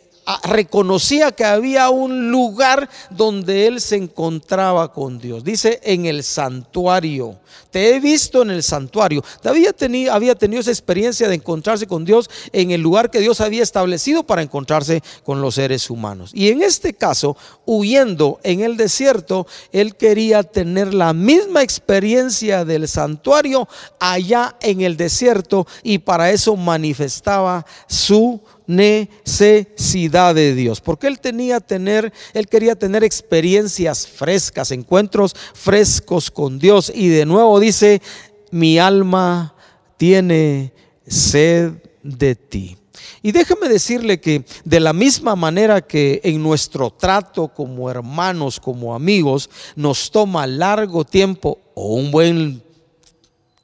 reconocía 0.45 1.33
que 1.33 1.45
había 1.45 1.91
un 1.91 2.31
lugar 2.31 2.89
donde 3.11 3.67
él 3.67 3.81
se 3.81 3.97
encontraba 3.97 4.93
con 4.93 5.19
Dios. 5.19 5.45
Dice 5.45 5.81
en 5.83 6.07
el 6.07 6.23
santuario. 6.23 7.39
Te 7.71 7.95
he 7.95 8.01
visto 8.01 8.43
en 8.43 8.51
el 8.51 8.63
santuario. 8.63 9.25
David 9.43 9.69
había 10.11 10.35
tenido 10.35 10.61
esa 10.61 10.71
experiencia 10.71 11.29
de 11.29 11.37
encontrarse 11.37 11.87
con 11.87 12.05
Dios 12.05 12.29
en 12.53 12.71
el 12.71 12.81
lugar 12.81 13.11
que 13.11 13.21
Dios 13.21 13.41
había 13.41 13.63
establecido 13.63 14.25
para 14.25 14.43
encontrarse 14.43 15.03
con 15.25 15.41
los 15.41 15.55
seres 15.55 15.89
humanos. 15.89 16.31
Y 16.35 16.49
en 16.49 16.63
este 16.63 16.93
caso, 16.93 17.37
huyendo 17.65 18.41
en 18.43 18.61
el 18.61 18.77
desierto, 18.77 19.47
él 19.73 19.97
quería 19.97 20.43
tener 20.43 20.93
la 20.93 21.13
misma 21.13 21.63
experiencia 21.63 22.65
del 22.65 22.89
santuario 22.89 23.69
allá 23.99 24.57
en 24.61 24.83
el 24.83 24.97
desierto 24.97 25.67
y 25.83 25.99
para 25.99 26.31
eso 26.31 26.57
manifestaba 26.57 27.65
su 27.87 28.41
necesidad 28.67 30.35
de 30.35 30.55
Dios, 30.55 30.81
porque 30.81 31.07
él 31.07 31.21
tenía 31.21 31.61
tener, 31.61 32.13
él 32.35 32.47
quería 32.47 32.75
tener 32.75 33.05
experiencias 33.05 34.07
frescas, 34.07 34.71
encuentros 34.71 35.35
frescos 35.55 36.31
con 36.31 36.59
Dios 36.59 36.93
y 36.95 37.09
de 37.09 37.27
nuevo 37.27 37.61
dice, 37.61 38.03
mi 38.51 38.79
alma 38.79 39.55
tiene 39.97 40.73
sed 41.07 41.73
de 42.03 42.35
ti. 42.35 42.77
Y 43.23 43.33
déjeme 43.33 43.69
decirle 43.69 44.21
que 44.21 44.45
de 44.65 44.81
la 44.81 44.93
misma 44.93 45.37
manera 45.37 45.81
que 45.81 46.21
en 46.25 46.43
nuestro 46.43 46.91
trato 46.91 47.49
como 47.49 47.89
hermanos, 47.89 48.59
como 48.59 48.95
amigos, 48.95 49.49
nos 49.77 50.11
toma 50.11 50.47
largo 50.47 51.05
tiempo 51.05 51.59
o 51.75 51.95
un 51.95 52.11
buen 52.11 52.63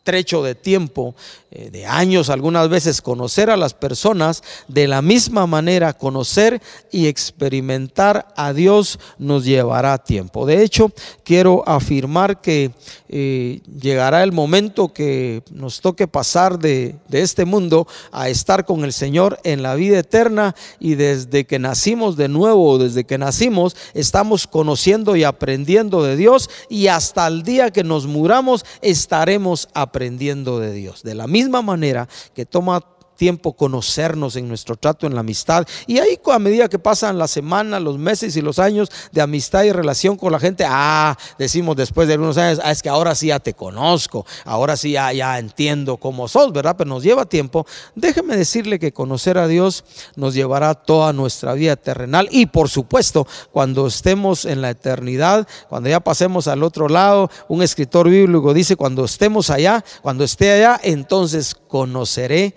trecho 0.05 0.43
de 0.43 0.55
tiempo, 0.55 1.15
eh, 1.51 1.71
de 1.71 1.87
años 1.87 2.29
algunas 2.29 2.69
veces, 2.69 3.01
conocer 3.01 3.49
a 3.49 3.57
las 3.57 3.73
personas, 3.73 4.43
de 4.69 4.87
la 4.87 5.01
misma 5.01 5.47
manera 5.47 5.95
conocer 5.95 6.61
y 6.93 7.07
experimentar 7.07 8.29
a 8.37 8.53
Dios 8.53 8.99
nos 9.17 9.47
llevará 9.47 9.97
tiempo. 9.97 10.45
De 10.45 10.63
hecho, 10.63 10.93
quiero 11.25 11.67
afirmar 11.67 12.43
que 12.43 12.73
eh, 13.09 13.63
llegará 13.81 14.23
el 14.25 14.33
momento 14.33 14.93
que 14.93 15.43
nos 15.51 15.81
toque 15.81 16.07
pasar 16.07 16.59
de, 16.59 16.97
de 17.09 17.23
este 17.23 17.47
mundo 17.47 17.87
a 18.13 18.29
estar 18.29 18.67
con 18.67 18.85
el 18.85 18.93
Señor 18.93 19.41
en 19.43 19.63
la 19.63 19.75
vida 19.75 20.01
eterna 20.01 20.55
y 20.79 20.97
desde 20.97 21.47
que 21.47 21.59
nacimos 21.59 22.19
de 22.19 22.29
nuevo, 22.29 22.77
desde 22.77 23.05
que 23.05 23.17
nacimos, 23.17 23.75
estamos 23.95 24.47
conociendo 24.47 25.17
y 25.17 25.25
aprendiendo 25.25 26.03
de 26.03 26.17
Dios 26.17 26.51
y 26.69 26.89
hasta 26.89 27.27
el 27.27 27.43
día 27.43 27.71
que 27.71 27.85
nos 27.85 28.07
muramos 28.07 28.67
estaremos 28.83 29.69
aprendiendo 29.73 30.61
de 30.61 30.73
Dios. 30.73 31.03
De 31.03 31.15
la 31.15 31.27
manera 31.63 32.09
que 32.35 32.45
toma 32.45 32.81
tiempo 33.19 33.53
conocernos 33.53 34.37
en 34.37 34.49
nuestro 34.49 34.77
trato, 34.77 35.07
en 35.07 35.15
la 35.15 35.21
amistad. 35.21 35.67
Y 35.87 35.99
ahí 35.99 36.19
a 36.33 36.39
medida 36.39 36.69
que 36.69 36.79
pasan 36.79 37.19
las 37.19 37.31
semanas, 37.31 37.83
los 37.83 37.99
meses 37.99 38.37
y 38.37 38.43
los 38.43 38.59
años 38.59 38.91
de 39.13 39.21
amistad 39.21 39.65
y 39.65 39.73
relación 39.73 40.17
con 40.17 40.33
la 40.33 40.39
gente, 40.39 40.65
ah, 40.67 41.17
decimos 41.39 41.77
después 41.77 42.07
de 42.07 42.15
algunos 42.15 42.39
años, 42.39 42.61
ah, 42.63 42.71
es 42.71 42.83
que 42.83 42.89
ahora 42.89 43.15
sí 43.15 43.29
ya 43.29 43.41
te 43.41 43.55
conozco, 43.55 44.25
ahora 44.45 44.77
sí 44.77 44.93
ya, 44.93 45.13
ya 45.13 45.39
entiendo 45.39 45.97
cómo 45.97 46.29
sos, 46.29 46.53
¿verdad? 46.53 46.77
Pero 46.79 46.89
nos 46.89 47.03
lleva 47.03 47.27
tiempo. 47.27 47.67
Déjeme 47.95 48.37
decirle 48.37 48.79
que 48.79 48.93
conocer 48.93 49.37
a 49.37 49.49
Dios 49.49 49.85
nos 50.17 50.35
llevará 50.35 50.75
toda 50.75 51.13
nuestra 51.13 51.55
vida 51.55 51.77
terrenal 51.77 52.29
y 52.31 52.47
por 52.47 52.69
supuesto, 52.69 53.27
cuando 53.51 53.87
estemos 53.87 54.45
en 54.45 54.63
la 54.63 54.71
eternidad, 54.71 55.47
cuando 55.69 55.89
ya 55.89 56.01
pasemos 56.01 56.47
al 56.47 56.63
otro 56.63 56.89
lado, 56.89 57.31
un 57.49 57.63
escritor 57.63 58.09
bíblico 58.09 58.55
dice, 58.55 58.77
cuando 58.77 59.05
estemos 59.05 59.51
allá, 59.51 59.85
cuando 60.03 60.25
esté 60.25 60.53
allá, 60.53 60.81
entonces 60.83 61.55
conoceré 61.55 62.55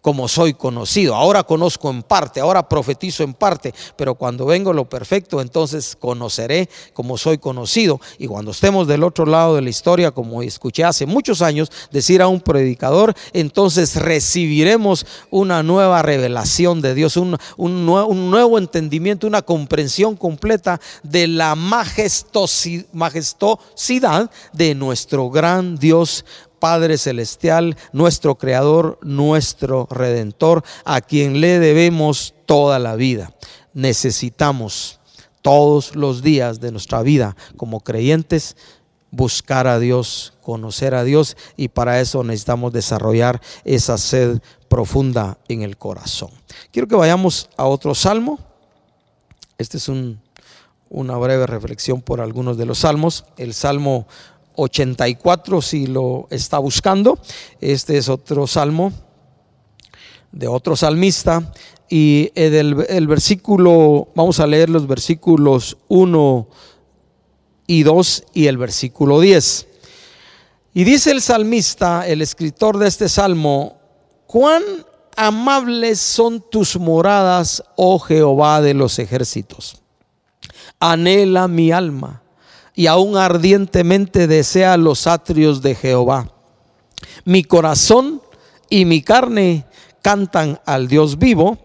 como 0.00 0.28
soy 0.28 0.54
conocido. 0.54 1.14
Ahora 1.14 1.42
conozco 1.42 1.90
en 1.90 2.02
parte, 2.02 2.40
ahora 2.40 2.68
profetizo 2.68 3.22
en 3.22 3.34
parte, 3.34 3.74
pero 3.96 4.14
cuando 4.14 4.46
vengo 4.46 4.72
lo 4.72 4.88
perfecto, 4.88 5.40
entonces 5.40 5.96
conoceré 5.98 6.68
como 6.92 7.18
soy 7.18 7.38
conocido. 7.38 8.00
Y 8.18 8.26
cuando 8.26 8.52
estemos 8.52 8.86
del 8.86 9.04
otro 9.04 9.26
lado 9.26 9.56
de 9.56 9.62
la 9.62 9.70
historia, 9.70 10.10
como 10.10 10.42
escuché 10.42 10.84
hace 10.84 11.06
muchos 11.06 11.42
años 11.42 11.70
decir 11.90 12.22
a 12.22 12.28
un 12.28 12.40
predicador, 12.40 13.14
entonces 13.32 13.96
recibiremos 13.96 15.06
una 15.30 15.62
nueva 15.62 16.02
revelación 16.02 16.80
de 16.80 16.94
Dios, 16.94 17.16
un, 17.16 17.36
nuevo 17.86 18.58
entendimiento, 18.58 19.26
una 19.26 19.42
comprensión 19.42 20.16
completa 20.16 20.80
de 21.02 21.26
la 21.26 21.54
majestuosidad 21.54 24.30
de 24.52 24.74
nuestro 24.74 25.30
gran 25.30 25.76
Dios 25.76 26.24
Padre 26.60 26.98
Celestial, 26.98 27.76
nuestro 27.92 28.36
Creador, 28.36 28.98
nuestro 29.02 29.88
Redentor, 29.90 30.62
a 30.84 31.00
quien 31.00 31.40
le 31.40 31.58
debemos 31.58 32.34
toda 32.46 32.78
la 32.78 32.94
vida. 32.94 33.32
Necesitamos 33.74 35.00
todos 35.42 35.96
los 35.96 36.22
días 36.22 36.60
de 36.60 36.70
nuestra 36.70 37.02
vida 37.02 37.34
como 37.56 37.80
creyentes 37.80 38.56
buscar 39.10 39.66
a 39.66 39.78
Dios, 39.78 40.34
conocer 40.42 40.94
a 40.94 41.04
Dios 41.04 41.36
y 41.56 41.68
para 41.68 42.00
eso 42.00 42.22
necesitamos 42.22 42.72
desarrollar 42.72 43.40
esa 43.64 43.98
sed 43.98 44.40
profunda 44.68 45.38
en 45.48 45.62
el 45.62 45.76
corazón. 45.76 46.30
Quiero 46.70 46.86
que 46.86 46.94
vayamos 46.94 47.48
a 47.56 47.66
otro 47.66 47.94
salmo. 47.94 48.38
Este 49.58 49.78
es 49.78 49.90
una 50.88 51.16
breve 51.16 51.46
reflexión 51.46 52.00
por 52.00 52.20
algunos 52.20 52.56
de 52.56 52.66
los 52.66 52.78
salmos. 52.78 53.24
El 53.36 53.52
salmo 53.52 54.06
84 54.60 55.62
si 55.62 55.86
lo 55.86 56.26
está 56.30 56.58
buscando. 56.58 57.18
Este 57.60 57.96
es 57.96 58.08
otro 58.08 58.46
salmo 58.46 58.92
de 60.32 60.48
otro 60.48 60.76
salmista. 60.76 61.52
Y 61.88 62.30
el, 62.34 63.06
versículo, 63.06 64.08
vamos 64.14 64.38
a 64.38 64.46
leer 64.46 64.70
los 64.70 64.86
versículos 64.86 65.76
1 65.88 66.48
y 67.66 67.82
2 67.82 68.24
y 68.34 68.46
el 68.46 68.58
versículo 68.58 69.20
10. 69.20 69.66
Y 70.74 70.84
dice 70.84 71.10
el 71.10 71.20
salmista, 71.20 72.06
el 72.06 72.22
escritor 72.22 72.78
de 72.78 72.86
este 72.86 73.08
salmo, 73.08 73.78
cuán 74.26 74.62
amables 75.16 75.98
son 75.98 76.44
tus 76.48 76.78
moradas, 76.78 77.64
oh 77.74 77.98
Jehová 77.98 78.60
de 78.60 78.74
los 78.74 79.00
ejércitos. 79.00 79.82
Anhela 80.78 81.48
mi 81.48 81.72
alma 81.72 82.22
y 82.74 82.86
aún 82.86 83.16
ardientemente 83.16 84.26
desea 84.26 84.76
los 84.76 85.06
atrios 85.06 85.62
de 85.62 85.74
Jehová. 85.74 86.32
Mi 87.24 87.44
corazón 87.44 88.22
y 88.68 88.84
mi 88.84 89.02
carne 89.02 89.66
cantan 90.02 90.60
al 90.64 90.88
Dios 90.88 91.18
vivo. 91.18 91.58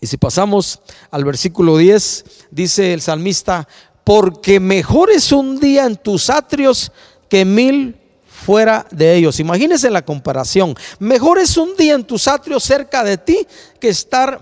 Y 0.00 0.06
si 0.06 0.16
pasamos 0.16 0.80
al 1.10 1.24
versículo 1.24 1.76
10, 1.76 2.24
dice 2.50 2.94
el 2.94 3.02
salmista, 3.02 3.68
porque 4.04 4.60
mejor 4.60 5.10
es 5.10 5.30
un 5.32 5.60
día 5.60 5.84
en 5.84 5.96
tus 5.96 6.30
atrios 6.30 6.90
que 7.28 7.44
mil 7.44 7.96
fuera 8.26 8.86
de 8.90 9.14
ellos. 9.16 9.38
Imagínense 9.38 9.90
la 9.90 10.04
comparación. 10.04 10.74
Mejor 10.98 11.38
es 11.38 11.56
un 11.56 11.76
día 11.76 11.94
en 11.94 12.04
tus 12.04 12.26
atrios 12.26 12.64
cerca 12.64 13.04
de 13.04 13.18
ti 13.18 13.46
que 13.78 13.90
estar 13.90 14.40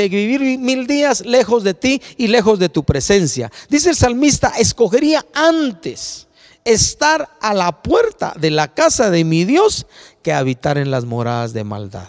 de 0.00 0.08
vivir 0.08 0.58
mil 0.58 0.86
días 0.86 1.24
lejos 1.24 1.64
de 1.64 1.74
ti 1.74 2.00
y 2.16 2.28
lejos 2.28 2.58
de 2.58 2.68
tu 2.68 2.84
presencia. 2.84 3.50
Dice 3.68 3.90
el 3.90 3.96
salmista, 3.96 4.52
escogería 4.58 5.24
antes 5.34 6.26
estar 6.64 7.28
a 7.40 7.54
la 7.54 7.82
puerta 7.82 8.34
de 8.38 8.50
la 8.50 8.74
casa 8.74 9.10
de 9.10 9.24
mi 9.24 9.44
Dios 9.44 9.86
que 10.22 10.32
habitar 10.32 10.78
en 10.78 10.90
las 10.90 11.04
moradas 11.04 11.52
de 11.52 11.64
maldad. 11.64 12.08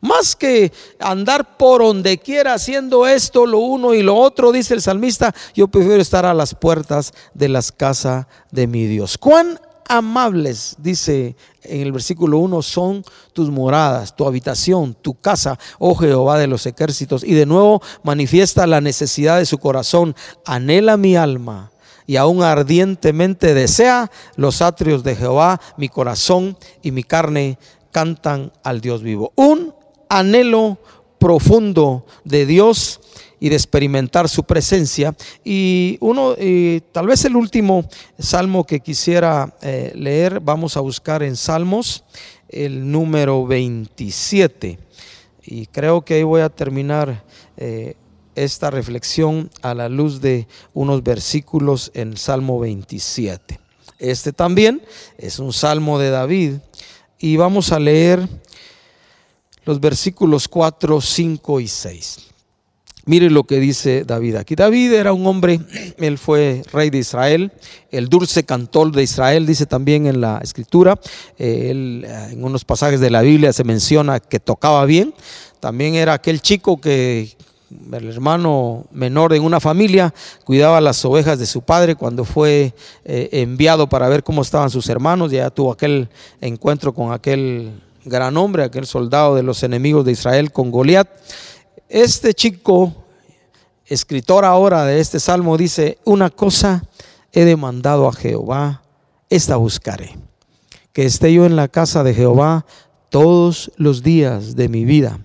Más 0.00 0.34
que 0.34 0.72
andar 0.98 1.56
por 1.56 1.80
donde 1.80 2.18
quiera 2.18 2.54
haciendo 2.54 3.06
esto, 3.06 3.46
lo 3.46 3.58
uno 3.58 3.94
y 3.94 4.02
lo 4.02 4.16
otro, 4.16 4.50
dice 4.50 4.74
el 4.74 4.82
salmista, 4.82 5.32
yo 5.54 5.68
prefiero 5.68 6.02
estar 6.02 6.26
a 6.26 6.34
las 6.34 6.56
puertas 6.56 7.14
de 7.34 7.48
las 7.48 7.70
casas 7.70 8.26
de 8.50 8.66
mi 8.66 8.86
Dios. 8.86 9.16
¿Cuán 9.16 9.60
amables, 9.88 10.76
dice 10.78 11.36
en 11.62 11.82
el 11.82 11.92
versículo 11.92 12.38
1, 12.38 12.62
son 12.62 13.04
tus 13.32 13.50
moradas, 13.50 14.16
tu 14.16 14.26
habitación, 14.26 14.94
tu 15.00 15.14
casa, 15.14 15.58
oh 15.78 15.94
Jehová 15.94 16.38
de 16.38 16.46
los 16.46 16.66
ejércitos. 16.66 17.24
Y 17.24 17.34
de 17.34 17.46
nuevo 17.46 17.82
manifiesta 18.02 18.66
la 18.66 18.80
necesidad 18.80 19.38
de 19.38 19.46
su 19.46 19.58
corazón. 19.58 20.14
Anhela 20.44 20.96
mi 20.96 21.16
alma 21.16 21.70
y 22.06 22.16
aún 22.16 22.42
ardientemente 22.42 23.54
desea 23.54 24.10
los 24.36 24.62
atrios 24.62 25.04
de 25.04 25.16
Jehová, 25.16 25.60
mi 25.76 25.88
corazón 25.88 26.56
y 26.82 26.90
mi 26.90 27.04
carne 27.04 27.58
cantan 27.90 28.52
al 28.64 28.80
Dios 28.80 29.02
vivo. 29.02 29.32
Un 29.36 29.74
anhelo 30.08 30.78
profundo 31.18 32.04
de 32.24 32.46
Dios 32.46 33.00
y 33.42 33.48
de 33.48 33.56
experimentar 33.56 34.28
su 34.28 34.44
presencia. 34.44 35.16
Y 35.44 35.98
uno, 35.98 36.36
tal 36.92 37.08
vez 37.08 37.24
el 37.24 37.34
último 37.34 37.88
salmo 38.16 38.64
que 38.64 38.78
quisiera 38.78 39.52
eh, 39.62 39.90
leer, 39.96 40.38
vamos 40.38 40.76
a 40.76 40.80
buscar 40.80 41.24
en 41.24 41.34
Salmos 41.34 42.04
el 42.48 42.88
número 42.88 43.44
27. 43.44 44.78
Y 45.42 45.66
creo 45.66 46.04
que 46.04 46.14
ahí 46.14 46.22
voy 46.22 46.42
a 46.42 46.50
terminar 46.50 47.24
eh, 47.56 47.96
esta 48.36 48.70
reflexión 48.70 49.50
a 49.60 49.74
la 49.74 49.88
luz 49.88 50.20
de 50.20 50.46
unos 50.72 51.02
versículos 51.02 51.90
en 51.94 52.16
Salmo 52.16 52.60
27. 52.60 53.58
Este 53.98 54.32
también 54.32 54.82
es 55.18 55.40
un 55.40 55.52
salmo 55.52 55.98
de 55.98 56.10
David 56.10 56.52
y 57.18 57.36
vamos 57.38 57.72
a 57.72 57.80
leer 57.80 58.20
los 59.64 59.80
versículos 59.80 60.46
4, 60.46 61.00
5 61.00 61.58
y 61.58 61.66
6. 61.66 62.31
Mire 63.04 63.30
lo 63.30 63.44
que 63.44 63.58
dice 63.58 64.04
David 64.04 64.36
aquí. 64.36 64.54
David 64.54 64.92
era 64.92 65.12
un 65.12 65.26
hombre, 65.26 65.60
él 65.98 66.18
fue 66.18 66.62
rey 66.72 66.88
de 66.88 66.98
Israel, 66.98 67.50
el 67.90 68.08
dulce 68.08 68.44
cantor 68.44 68.92
de 68.92 69.02
Israel, 69.02 69.44
dice 69.44 69.66
también 69.66 70.06
en 70.06 70.20
la 70.20 70.38
escritura. 70.38 71.00
Eh, 71.36 71.68
él, 71.70 72.04
eh, 72.06 72.28
en 72.32 72.44
unos 72.44 72.64
pasajes 72.64 73.00
de 73.00 73.10
la 73.10 73.22
Biblia 73.22 73.52
se 73.52 73.64
menciona 73.64 74.20
que 74.20 74.38
tocaba 74.38 74.84
bien. 74.86 75.14
También 75.58 75.96
era 75.96 76.12
aquel 76.12 76.40
chico 76.40 76.80
que 76.80 77.36
el 77.92 78.08
hermano 78.08 78.84
menor 78.92 79.32
en 79.32 79.42
una 79.42 79.60
familia, 79.60 80.12
cuidaba 80.44 80.80
las 80.80 81.04
ovejas 81.04 81.38
de 81.38 81.46
su 81.46 81.62
padre 81.62 81.96
cuando 81.96 82.24
fue 82.24 82.74
eh, 83.04 83.28
enviado 83.32 83.88
para 83.88 84.08
ver 84.08 84.22
cómo 84.22 84.42
estaban 84.42 84.70
sus 84.70 84.88
hermanos, 84.88 85.32
ya 85.32 85.50
tuvo 85.50 85.72
aquel 85.72 86.08
encuentro 86.40 86.92
con 86.92 87.12
aquel 87.12 87.72
gran 88.04 88.36
hombre, 88.36 88.64
aquel 88.64 88.86
soldado 88.86 89.34
de 89.34 89.42
los 89.42 89.62
enemigos 89.62 90.04
de 90.04 90.12
Israel 90.12 90.52
con 90.52 90.70
Goliat. 90.70 91.08
Este 91.92 92.32
chico, 92.32 92.94
escritor 93.84 94.46
ahora 94.46 94.86
de 94.86 94.98
este 94.98 95.20
salmo, 95.20 95.58
dice, 95.58 95.98
una 96.04 96.30
cosa 96.30 96.82
he 97.32 97.44
demandado 97.44 98.08
a 98.08 98.14
Jehová, 98.14 98.82
esta 99.28 99.56
buscaré, 99.56 100.16
que 100.94 101.04
esté 101.04 101.34
yo 101.34 101.44
en 101.44 101.54
la 101.54 101.68
casa 101.68 102.02
de 102.02 102.14
Jehová 102.14 102.64
todos 103.10 103.70
los 103.76 104.02
días 104.02 104.56
de 104.56 104.70
mi 104.70 104.86
vida 104.86 105.20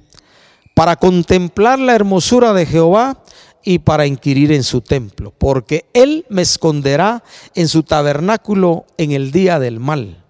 para 0.73 0.97
contemplar 0.97 1.79
la 1.79 1.95
hermosura 1.95 2.51
de 2.51 2.65
Jehová 2.65 3.23
y 3.63 3.79
para 3.79 4.05
inquirir 4.05 4.51
en 4.51 4.63
su 4.63 4.81
templo, 4.81 5.33
porque 5.37 5.85
Él 5.93 6.25
me 6.27 6.41
esconderá 6.41 7.23
en 7.55 7.69
su 7.69 7.83
tabernáculo 7.83 8.85
en 8.97 9.13
el 9.13 9.31
día 9.31 9.57
del 9.57 9.79
mal. 9.79 10.21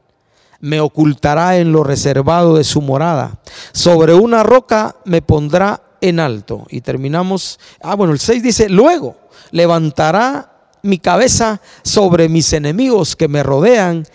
Me 0.60 0.82
ocultará 0.82 1.58
en 1.58 1.72
lo 1.72 1.84
reservado 1.84 2.56
de 2.58 2.64
su 2.64 2.84
morada. 2.84 3.40
Sobre 3.72 4.14
una 4.14 4.44
roca 4.44 4.98
me 5.04 5.24
pondrá 5.24 5.82
en 6.02 6.20
alto. 6.20 6.66
Y 6.70 6.82
terminamos. 6.82 7.60
Ah, 7.82 7.96
bueno, 7.96 8.14
el 8.14 8.20
6 8.20 8.44
dice, 8.44 8.70
luego 8.70 9.18
levantará 9.52 10.54
mi 10.84 11.00
cabeza 11.00 11.62
sobre 11.84 12.30
mis 12.30 12.54
enemigos 12.54 13.16
que 13.16 13.28
me 13.28 13.44
rodean 13.44 14.06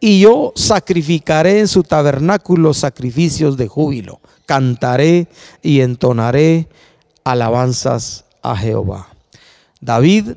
y 0.00 0.20
yo 0.20 0.52
sacrificaré 0.54 1.60
en 1.60 1.68
su 1.68 1.82
tabernáculo 1.82 2.74
sacrificios 2.74 3.56
de 3.56 3.68
júbilo 3.68 4.20
cantaré 4.50 5.28
y 5.62 5.80
entonaré 5.80 6.66
alabanzas 7.22 8.24
a 8.42 8.56
Jehová. 8.56 9.06
David 9.80 10.32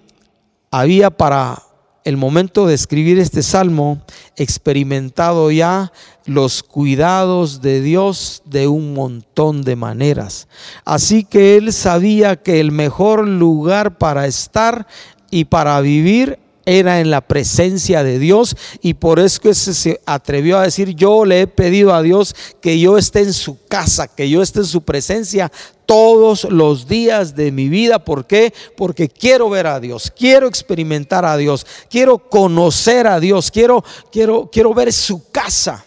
había 0.69 1.09
para 1.09 1.63
el 2.03 2.17
momento 2.17 2.65
de 2.65 2.73
escribir 2.73 3.19
este 3.19 3.43
salmo 3.43 4.01
experimentado 4.35 5.51
ya 5.51 5.91
los 6.25 6.63
cuidados 6.63 7.61
de 7.61 7.81
Dios 7.81 8.41
de 8.45 8.67
un 8.67 8.93
montón 8.93 9.63
de 9.63 9.75
maneras. 9.75 10.47
Así 10.85 11.23
que 11.23 11.55
él 11.55 11.71
sabía 11.73 12.35
que 12.35 12.59
el 12.59 12.71
mejor 12.71 13.27
lugar 13.27 13.97
para 13.97 14.27
estar 14.27 14.87
y 15.31 15.45
para 15.45 15.79
vivir 15.81 16.39
era 16.65 16.99
en 16.99 17.11
la 17.11 17.21
presencia 17.21 18.03
de 18.03 18.19
Dios 18.19 18.55
y 18.81 18.93
por 18.93 19.19
eso 19.19 19.41
que 19.41 19.53
se 19.53 20.01
atrevió 20.05 20.57
a 20.57 20.63
decir, 20.63 20.95
yo 20.95 21.25
le 21.25 21.41
he 21.41 21.47
pedido 21.47 21.93
a 21.93 22.01
Dios 22.01 22.35
que 22.61 22.79
yo 22.79 22.97
esté 22.97 23.21
en 23.21 23.33
su 23.33 23.65
casa, 23.67 24.07
que 24.07 24.29
yo 24.29 24.41
esté 24.41 24.59
en 24.59 24.65
su 24.65 24.81
presencia 24.81 25.51
todos 25.85 26.45
los 26.45 26.87
días 26.87 27.35
de 27.35 27.51
mi 27.51 27.67
vida. 27.67 27.99
¿Por 27.99 28.25
qué? 28.25 28.53
Porque 28.77 29.09
quiero 29.09 29.49
ver 29.49 29.67
a 29.67 29.79
Dios, 29.79 30.11
quiero 30.15 30.47
experimentar 30.47 31.25
a 31.25 31.37
Dios, 31.37 31.65
quiero 31.89 32.17
conocer 32.17 33.07
a 33.07 33.19
Dios, 33.19 33.51
quiero, 33.51 33.83
quiero, 34.11 34.49
quiero 34.51 34.73
ver 34.73 34.93
su 34.93 35.29
casa. 35.31 35.85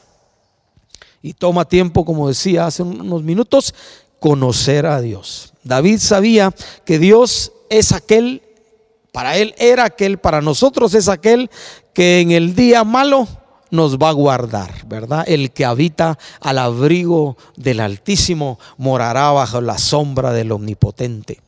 Y 1.23 1.33
toma 1.33 1.65
tiempo, 1.65 2.05
como 2.05 2.29
decía 2.29 2.67
hace 2.67 2.83
unos 2.83 3.23
minutos, 3.23 3.75
conocer 4.21 4.87
a 4.87 5.01
Dios. 5.01 5.53
David 5.65 5.99
sabía 5.99 6.55
que 6.85 6.99
Dios 6.99 7.53
es 7.69 7.93
aquel 7.93 8.43
para 9.17 9.39
Él 9.39 9.55
era 9.57 9.87
aquel, 9.87 10.19
para 10.19 10.43
nosotros 10.43 10.93
es 10.93 11.09
aquel 11.09 11.49
que 11.95 12.21
en 12.21 12.33
el 12.33 12.55
día 12.55 12.85
malo 12.85 13.27
nos 13.71 13.97
va 13.97 14.11
a 14.11 14.13
guardar, 14.13 14.87
¿verdad? 14.87 15.25
El 15.27 15.53
que 15.53 15.65
habita 15.65 16.19
al 16.39 16.59
abrigo 16.59 17.39
del 17.57 17.81
Altísimo 17.81 18.59
morará 18.77 19.31
bajo 19.31 19.63
la 19.63 19.79
sombra 19.79 20.35
del 20.35 20.53
Omnipotente. 20.53 21.41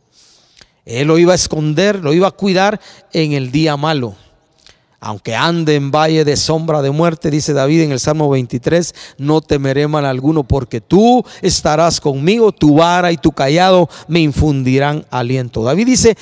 Él 0.87 1.09
lo 1.09 1.19
iba 1.19 1.33
a 1.33 1.35
esconder, 1.35 2.03
lo 2.03 2.15
iba 2.15 2.29
a 2.29 2.31
cuidar 2.31 2.81
en 3.13 3.33
el 3.33 3.53
día 3.53 3.77
malo. 3.77 4.17
Aunque 4.99 5.37
ande 5.37 5.75
en 5.75 5.91
valle 5.91 6.25
de 6.25 6.39
sombra 6.39 6.81
de 6.81 6.91
muerte, 6.91 7.31
dice 7.31 7.53
David 7.53 7.83
en 7.83 7.93
el 7.93 8.01
Salmo 8.01 8.31
23, 8.31 8.95
no 9.19 9.43
temeré 9.43 9.87
mal 9.87 10.07
alguno 10.07 10.43
porque 10.43 10.81
tú 10.81 11.23
estarás 11.43 12.01
conmigo, 12.01 12.51
tu 12.51 12.77
vara 12.77 13.13
y 13.13 13.19
tu 13.19 13.31
callado 13.33 13.91
me 14.09 14.21
infundirán 14.21 15.05
aliento. 15.11 15.63
David 15.65 15.85
dice 15.85 16.17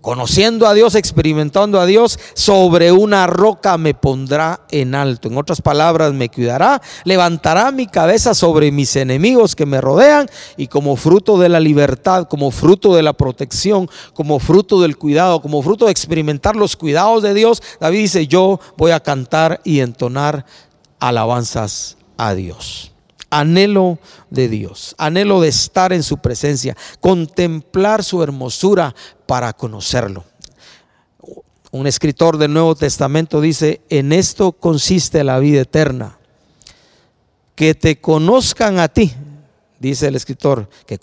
Conociendo 0.00 0.66
a 0.66 0.72
Dios, 0.72 0.94
experimentando 0.94 1.78
a 1.78 1.84
Dios, 1.84 2.18
sobre 2.34 2.90
una 2.90 3.26
roca 3.26 3.76
me 3.76 3.92
pondrá 3.92 4.62
en 4.70 4.94
alto. 4.94 5.28
En 5.28 5.36
otras 5.36 5.60
palabras, 5.60 6.14
me 6.14 6.30
cuidará, 6.30 6.80
levantará 7.04 7.70
mi 7.70 7.86
cabeza 7.86 8.34
sobre 8.34 8.72
mis 8.72 8.96
enemigos 8.96 9.54
que 9.54 9.66
me 9.66 9.80
rodean 9.80 10.28
y 10.56 10.68
como 10.68 10.96
fruto 10.96 11.38
de 11.38 11.50
la 11.50 11.60
libertad, 11.60 12.28
como 12.28 12.50
fruto 12.50 12.94
de 12.94 13.02
la 13.02 13.12
protección, 13.12 13.90
como 14.14 14.38
fruto 14.38 14.80
del 14.80 14.96
cuidado, 14.96 15.42
como 15.42 15.62
fruto 15.62 15.84
de 15.84 15.92
experimentar 15.92 16.56
los 16.56 16.76
cuidados 16.76 17.22
de 17.22 17.34
Dios, 17.34 17.62
David 17.78 17.98
dice, 17.98 18.26
yo 18.26 18.58
voy 18.78 18.92
a 18.92 19.00
cantar 19.00 19.60
y 19.64 19.80
entonar 19.80 20.46
alabanzas 20.98 21.98
a 22.16 22.34
Dios 22.34 22.89
anhelo 23.30 23.98
de 24.28 24.48
Dios, 24.48 24.94
anhelo 24.98 25.40
de 25.40 25.48
estar 25.48 25.92
en 25.92 26.02
su 26.02 26.18
presencia, 26.18 26.76
contemplar 27.00 28.04
su 28.04 28.22
hermosura 28.22 28.94
para 29.26 29.52
conocerlo. 29.52 30.24
Un 31.70 31.86
escritor 31.86 32.36
del 32.36 32.52
Nuevo 32.52 32.74
Testamento 32.74 33.40
dice, 33.40 33.80
en 33.88 34.12
esto 34.12 34.52
consiste 34.52 35.22
la 35.22 35.38
vida 35.38 35.62
eterna, 35.62 36.18
que 37.54 37.74
te 37.74 38.00
conozcan 38.00 38.80
a 38.80 38.88
ti, 38.88 39.14
dice 39.80 40.06
el 40.08 40.14
escritor, 40.14 40.68
que, 40.86 41.00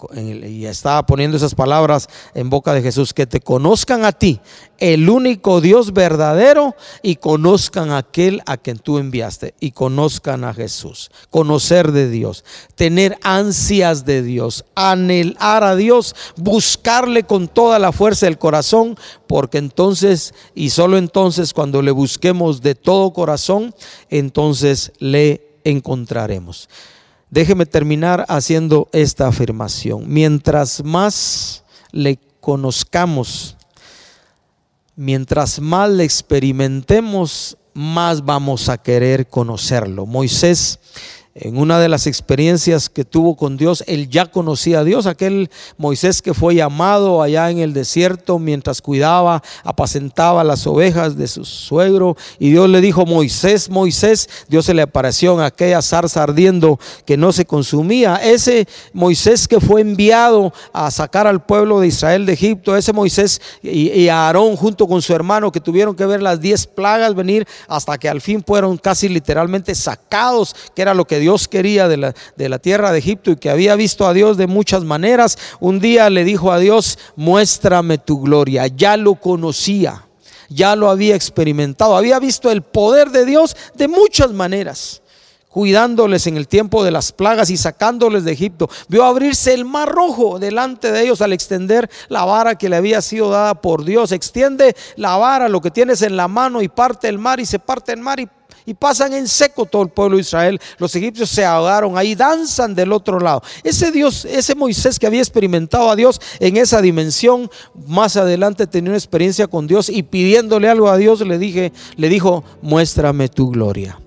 y 0.48 0.66
estaba 0.68 1.06
poniendo 1.06 1.36
esas 1.36 1.56
palabras 1.56 2.08
en 2.36 2.50
boca 2.50 2.74
de 2.74 2.84
Jesús, 2.84 3.12
que 3.12 3.26
te 3.26 3.42
conozcan 3.42 4.06
a 4.06 4.12
ti, 4.12 4.40
el 4.78 5.10
único 5.10 5.62
Dios 5.62 5.94
verdadero, 5.94 6.76
y 7.02 7.16
conozcan 7.16 7.90
a 7.90 7.98
aquel 7.98 8.42
a 8.46 8.56
quien 8.58 8.78
tú 8.78 9.00
enviaste, 9.00 9.56
y 9.60 9.72
conozcan 9.72 10.44
a 10.44 10.54
Jesús. 10.54 11.10
Conocer 11.32 11.92
de 11.92 12.08
Dios, 12.08 12.46
tener 12.76 13.18
ansias 13.24 14.06
de 14.06 14.22
Dios, 14.22 14.64
anhelar 14.76 15.64
a 15.64 15.76
Dios, 15.76 16.16
buscarle 16.36 17.24
con 17.24 17.48
toda 17.48 17.80
la 17.80 17.92
fuerza 17.92 18.28
del 18.28 18.38
corazón, 18.38 18.96
porque 19.26 19.58
entonces, 19.58 20.36
y 20.54 20.70
solo 20.70 21.00
entonces, 21.00 21.52
cuando 21.52 21.82
le 21.82 21.90
busquemos 21.90 22.62
de 22.62 22.76
todo 22.76 23.12
corazón, 23.12 23.74
entonces 24.12 24.92
le 25.00 25.48
encontraremos. 25.64 26.70
Déjeme 27.30 27.66
terminar 27.66 28.26
haciendo 28.30 28.88
esta 28.94 29.28
afirmación. 29.28 30.06
Mientras 30.08 30.84
más 30.84 31.64
le 31.92 32.20
conozcamos, 32.40 33.58
mientras 34.96 35.60
más 35.60 35.90
le 35.90 36.06
experimentemos, 36.06 37.58
más 37.74 38.24
vamos 38.24 38.70
a 38.70 38.78
querer 38.78 39.28
conocerlo. 39.28 40.06
Moisés 40.06 40.80
en 41.40 41.58
una 41.58 41.80
de 41.80 41.88
las 41.88 42.08
experiencias 42.08 42.90
que 42.90 43.06
tuvo 43.06 43.36
con 43.36 43.58
Dios, 43.58 43.84
él 43.88 44.10
ya 44.10 44.26
conocía 44.26 44.80
a 44.80 44.84
Dios, 44.84 45.06
aquel 45.06 45.50
Moisés 45.78 46.22
que 46.22 46.34
fue 46.34 46.56
llamado 46.56 47.22
allá 47.22 47.52
en 47.52 47.60
el 47.60 47.74
desierto 47.74 48.40
mientras 48.40 48.82
cuidaba, 48.82 49.44
apacentaba 49.64 50.44
las 50.44 50.66
ovejas 50.66 51.16
de 51.16 51.28
su 51.28 51.46
suegro, 51.46 52.18
y 52.40 52.50
Dios 52.50 52.70
le 52.70 52.82
dijo, 52.82 53.06
Moisés, 53.06 53.70
Moisés, 53.70 54.28
Dios 54.48 54.66
se 54.66 54.74
le 54.74 54.82
apareció 54.82 55.36
en 55.36 55.42
aquella 55.42 55.82
zarza 55.82 56.24
ardiendo 56.24 56.80
que 57.06 57.18
no 57.18 57.32
se 57.32 57.46
consumía. 57.46 58.16
Ese 58.16 58.68
Moisés 58.94 59.48
que 59.48 59.60
fue 59.60 59.82
enviado 59.82 60.54
a 60.74 60.90
sacar 60.90 61.28
al 61.28 61.46
pueblo 61.46 61.80
de 61.80 61.88
Israel 61.88 62.26
de 62.26 62.34
Egipto, 62.34 62.76
ese 62.76 62.94
Moisés 62.94 63.42
y, 63.62 63.92
y 63.92 64.10
Aarón 64.10 64.56
junto 64.56 64.88
con 64.88 65.02
su 65.02 65.14
hermano 65.14 65.52
que 65.52 65.60
tuvieron 65.60 65.96
que 65.96 66.06
ver 66.06 66.24
las 66.24 66.42
diez 66.42 66.66
plagas 66.66 67.14
venir 67.14 67.48
hasta 67.68 67.98
que 67.98 68.10
al 68.10 68.22
fin 68.22 68.44
fueron 68.46 68.78
casi 68.78 69.08
literalmente 69.08 69.76
sacados, 69.76 70.56
que 70.74 70.82
era 70.82 70.94
lo 70.94 71.06
que 71.06 71.20
Dios 71.20 71.27
Dios 71.28 71.50
quería 71.50 71.90
de 71.90 71.98
la, 71.98 72.16
de 72.38 72.48
la 72.48 72.58
tierra 72.58 72.94
de 72.94 73.00
Egipto 73.00 73.32
y 73.32 73.36
que 73.36 73.50
había 73.50 73.76
visto 73.76 74.08
a 74.08 74.14
Dios 74.14 74.38
de 74.38 74.48
muchas 74.48 74.86
maneras, 74.86 75.38
un 75.60 75.82
día 75.82 76.10
le 76.10 76.24
dijo 76.24 76.54
a 76.54 76.58
Dios, 76.58 76.98
muéstrame 77.18 77.98
tu 77.98 78.22
gloria. 78.22 78.68
Ya 78.68 78.96
lo 78.96 79.16
conocía, 79.16 80.06
ya 80.48 80.78
lo 80.78 80.90
había 80.90 81.16
experimentado, 81.16 81.98
había 81.98 82.18
visto 82.20 82.50
el 82.50 82.62
poder 82.62 83.10
de 83.10 83.26
Dios 83.26 83.58
de 83.76 83.90
muchas 83.90 84.32
maneras 84.32 85.02
cuidándoles 85.50 86.28
en 86.28 86.38
el 86.38 86.48
tiempo 86.48 86.84
de 86.84 86.92
las 86.92 87.12
plagas 87.12 87.50
y 87.50 87.58
sacándoles 87.58 88.24
de 88.24 88.32
Egipto. 88.32 88.70
Vio 88.90 89.04
abrirse 89.04 89.56
el 89.56 89.66
mar 89.66 89.90
rojo 89.90 90.38
delante 90.38 90.92
de 90.92 91.02
ellos 91.02 91.20
al 91.22 91.34
extender 91.34 91.90
la 92.10 92.26
vara 92.26 92.56
que 92.56 92.70
le 92.70 92.76
había 92.76 93.02
sido 93.02 93.32
dada 93.32 93.56
por 93.56 93.84
Dios. 93.84 94.12
Extiende 94.12 94.76
la 94.98 95.18
vara, 95.18 95.50
lo 95.50 95.60
que 95.60 95.72
tienes 95.72 96.04
en 96.04 96.16
la 96.16 96.28
mano 96.28 96.62
y 96.62 96.68
parte 96.68 97.10
el 97.10 97.18
mar 97.18 97.40
y 97.40 97.46
se 97.48 97.58
parte 97.58 97.92
el 97.92 98.02
mar 98.02 98.20
y 98.20 98.30
y 98.68 98.74
pasan 98.74 99.14
en 99.14 99.28
seco 99.28 99.66
todo 99.66 99.82
el 99.82 99.90
pueblo 99.90 100.18
de 100.18 100.22
Israel. 100.22 100.60
Los 100.78 100.94
egipcios 100.96 101.30
se 101.30 101.46
ahogaron 101.46 101.98
ahí, 101.98 102.14
danzan 102.14 102.76
del 102.76 102.92
otro 102.92 103.20
lado. 103.20 103.42
Ese 103.64 103.92
Dios, 103.92 104.26
ese 104.26 104.54
Moisés 104.54 105.00
que 105.00 105.08
había 105.08 105.22
experimentado 105.22 105.90
a 105.90 105.96
Dios 105.96 106.20
en 106.40 106.58
esa 106.58 106.82
dimensión, 106.82 107.50
más 107.88 108.18
adelante 108.18 108.68
tenía 108.68 108.92
una 108.92 108.98
experiencia 108.98 109.48
con 109.48 109.68
Dios 109.68 109.90
y 109.90 110.04
pidiéndole 110.04 110.70
algo 110.70 110.90
a 110.90 110.98
Dios 110.98 111.22
le 111.22 111.40
dije, 111.40 111.72
le 111.96 112.10
dijo, 112.10 112.44
"Muéstrame 112.62 113.30
tu 113.30 113.50
gloria." 113.50 114.00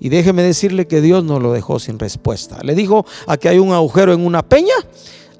Y 0.00 0.08
déjeme 0.08 0.42
decirle 0.42 0.86
que 0.86 1.00
Dios 1.02 1.22
no 1.22 1.38
lo 1.38 1.52
dejó 1.52 1.78
sin 1.78 1.98
respuesta. 1.98 2.58
Le 2.62 2.74
dijo, 2.74 3.06
aquí 3.26 3.48
hay 3.48 3.58
un 3.58 3.72
agujero 3.72 4.12
en 4.12 4.24
una 4.24 4.42
peña 4.42 4.74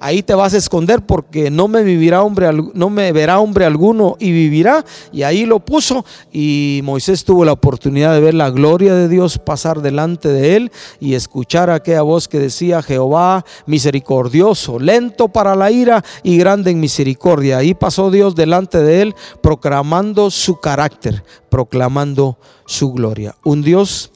ahí 0.00 0.22
te 0.22 0.34
vas 0.34 0.54
a 0.54 0.58
esconder 0.58 1.04
porque 1.04 1.50
no 1.50 1.68
me 1.68 1.82
vivirá 1.82 2.22
hombre, 2.22 2.50
no 2.74 2.90
me 2.90 3.12
verá 3.12 3.40
hombre 3.40 3.64
alguno 3.64 4.16
y 4.18 4.32
vivirá. 4.32 4.84
Y 5.12 5.22
ahí 5.22 5.46
lo 5.46 5.60
puso 5.60 6.04
y 6.32 6.80
Moisés 6.84 7.24
tuvo 7.24 7.44
la 7.44 7.52
oportunidad 7.52 8.14
de 8.14 8.20
ver 8.20 8.34
la 8.34 8.50
gloria 8.50 8.94
de 8.94 9.08
Dios 9.08 9.38
pasar 9.38 9.82
delante 9.82 10.28
de 10.28 10.56
él 10.56 10.72
y 11.00 11.14
escuchar 11.14 11.70
aquella 11.70 12.02
voz 12.02 12.28
que 12.28 12.38
decía 12.38 12.82
Jehová 12.82 13.44
misericordioso, 13.66 14.78
lento 14.78 15.28
para 15.28 15.54
la 15.54 15.70
ira 15.70 16.04
y 16.22 16.36
grande 16.38 16.70
en 16.70 16.80
misericordia. 16.80 17.58
Ahí 17.58 17.74
pasó 17.74 18.10
Dios 18.10 18.34
delante 18.34 18.82
de 18.82 19.02
él 19.02 19.14
proclamando 19.40 20.30
su 20.30 20.60
carácter, 20.60 21.24
proclamando 21.48 22.38
su 22.66 22.92
gloria. 22.92 23.36
Un 23.44 23.62
Dios 23.62 24.12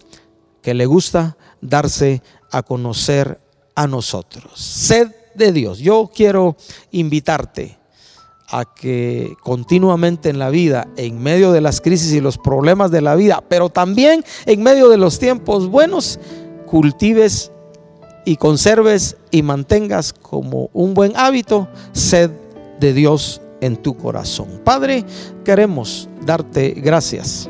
que 0.62 0.75
le 0.75 0.87
gusta 0.87 1.37
darse 1.61 2.23
a 2.51 2.62
conocer 2.62 3.40
a 3.75 3.87
nosotros. 3.87 4.53
Sed 4.57 5.09
de 5.40 5.53
Dios. 5.53 5.79
Yo 5.81 6.11
quiero 6.14 6.57
invitarte 6.92 7.81
a 8.48 8.64
que 8.64 9.35
continuamente 9.42 10.29
en 10.29 10.38
la 10.38 10.50
vida, 10.50 10.88
en 10.96 11.20
medio 11.22 11.53
de 11.53 11.61
las 11.61 11.81
crisis 11.81 12.12
y 12.12 12.20
los 12.20 12.38
problemas 12.38 12.90
de 12.90 13.00
la 13.00 13.14
vida, 13.14 13.42
pero 13.48 13.70
también 13.70 14.24
en 14.46 14.62
medio 14.62 14.88
de 14.88 14.96
los 14.96 15.18
tiempos 15.18 15.68
buenos, 15.68 16.18
cultives 16.66 17.53
y 18.24 18.37
conserves 18.37 19.16
y 19.31 19.42
mantengas 19.42 20.12
como 20.12 20.68
un 20.72 20.94
buen 20.94 21.12
hábito 21.16 21.68
sed 21.92 22.31
de 22.81 22.92
Dios 22.92 23.40
en 23.61 23.76
tu 23.76 23.96
corazón. 23.96 24.61
Padre, 24.64 25.05
queremos 25.44 26.09
darte 26.24 26.70
gracias. 26.70 27.48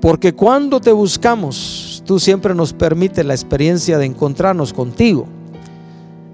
Porque 0.00 0.32
cuando 0.34 0.80
te 0.80 0.92
buscamos, 0.92 2.02
tú 2.04 2.20
siempre 2.20 2.54
nos 2.54 2.72
permites 2.72 3.24
la 3.24 3.34
experiencia 3.34 3.98
de 3.98 4.06
encontrarnos 4.06 4.72
contigo. 4.72 5.26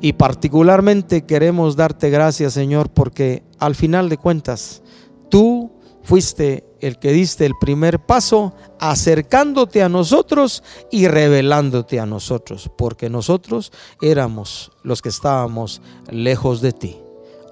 Y 0.04 0.14
particularmente 0.14 1.24
queremos 1.26 1.76
darte 1.76 2.10
gracias, 2.10 2.54
Señor, 2.54 2.90
porque 2.90 3.44
al 3.60 3.76
final 3.76 4.08
de 4.08 4.18
cuentas, 4.18 4.82
tú 5.30 5.70
fuiste 6.02 6.66
el 6.80 6.98
que 6.98 7.12
diste 7.12 7.46
el 7.46 7.52
primer 7.60 8.00
paso 8.00 8.52
acercándote 8.80 9.80
a 9.80 9.88
nosotros 9.88 10.64
y 10.90 11.06
revelándote 11.06 12.00
a 12.00 12.06
nosotros, 12.06 12.68
porque 12.76 13.08
nosotros 13.08 13.70
éramos 14.00 14.72
los 14.82 15.02
que 15.02 15.08
estábamos 15.10 15.80
lejos 16.10 16.60
de 16.62 16.72
ti. 16.72 16.98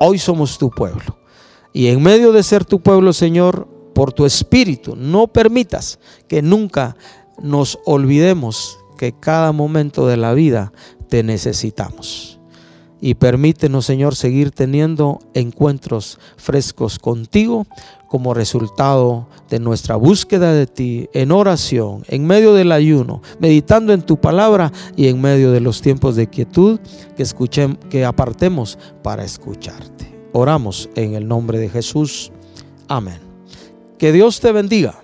Hoy 0.00 0.18
somos 0.18 0.58
tu 0.58 0.70
pueblo. 0.70 1.20
Y 1.72 1.86
en 1.86 2.02
medio 2.02 2.32
de 2.32 2.42
ser 2.42 2.64
tu 2.64 2.80
pueblo, 2.80 3.12
Señor, 3.12 3.68
por 3.94 4.12
tu 4.12 4.26
espíritu, 4.26 4.96
no 4.96 5.28
permitas 5.28 6.00
que 6.26 6.42
nunca 6.42 6.96
nos 7.40 7.78
olvidemos 7.84 8.76
que 8.98 9.12
cada 9.12 9.52
momento 9.52 10.08
de 10.08 10.16
la 10.16 10.34
vida 10.34 10.72
te 11.08 11.22
necesitamos 11.22 12.39
y 13.00 13.14
permítenos, 13.14 13.86
Señor, 13.86 14.14
seguir 14.14 14.50
teniendo 14.50 15.20
encuentros 15.34 16.18
frescos 16.36 16.98
contigo 16.98 17.66
como 18.08 18.34
resultado 18.34 19.28
de 19.48 19.60
nuestra 19.60 19.96
búsqueda 19.96 20.52
de 20.52 20.66
ti 20.66 21.08
en 21.12 21.32
oración, 21.32 22.02
en 22.08 22.26
medio 22.26 22.54
del 22.54 22.72
ayuno, 22.72 23.22
meditando 23.38 23.92
en 23.92 24.02
tu 24.02 24.20
palabra 24.20 24.72
y 24.96 25.08
en 25.08 25.20
medio 25.20 25.52
de 25.52 25.60
los 25.60 25.80
tiempos 25.80 26.16
de 26.16 26.28
quietud 26.28 26.80
que 27.16 27.22
escuchen, 27.22 27.76
que 27.88 28.04
apartemos 28.04 28.78
para 29.02 29.24
escucharte. 29.24 30.12
Oramos 30.32 30.88
en 30.94 31.14
el 31.14 31.26
nombre 31.26 31.58
de 31.58 31.68
Jesús. 31.68 32.32
Amén. 32.88 33.20
Que 33.98 34.12
Dios 34.12 34.40
te 34.40 34.52
bendiga 34.52 35.02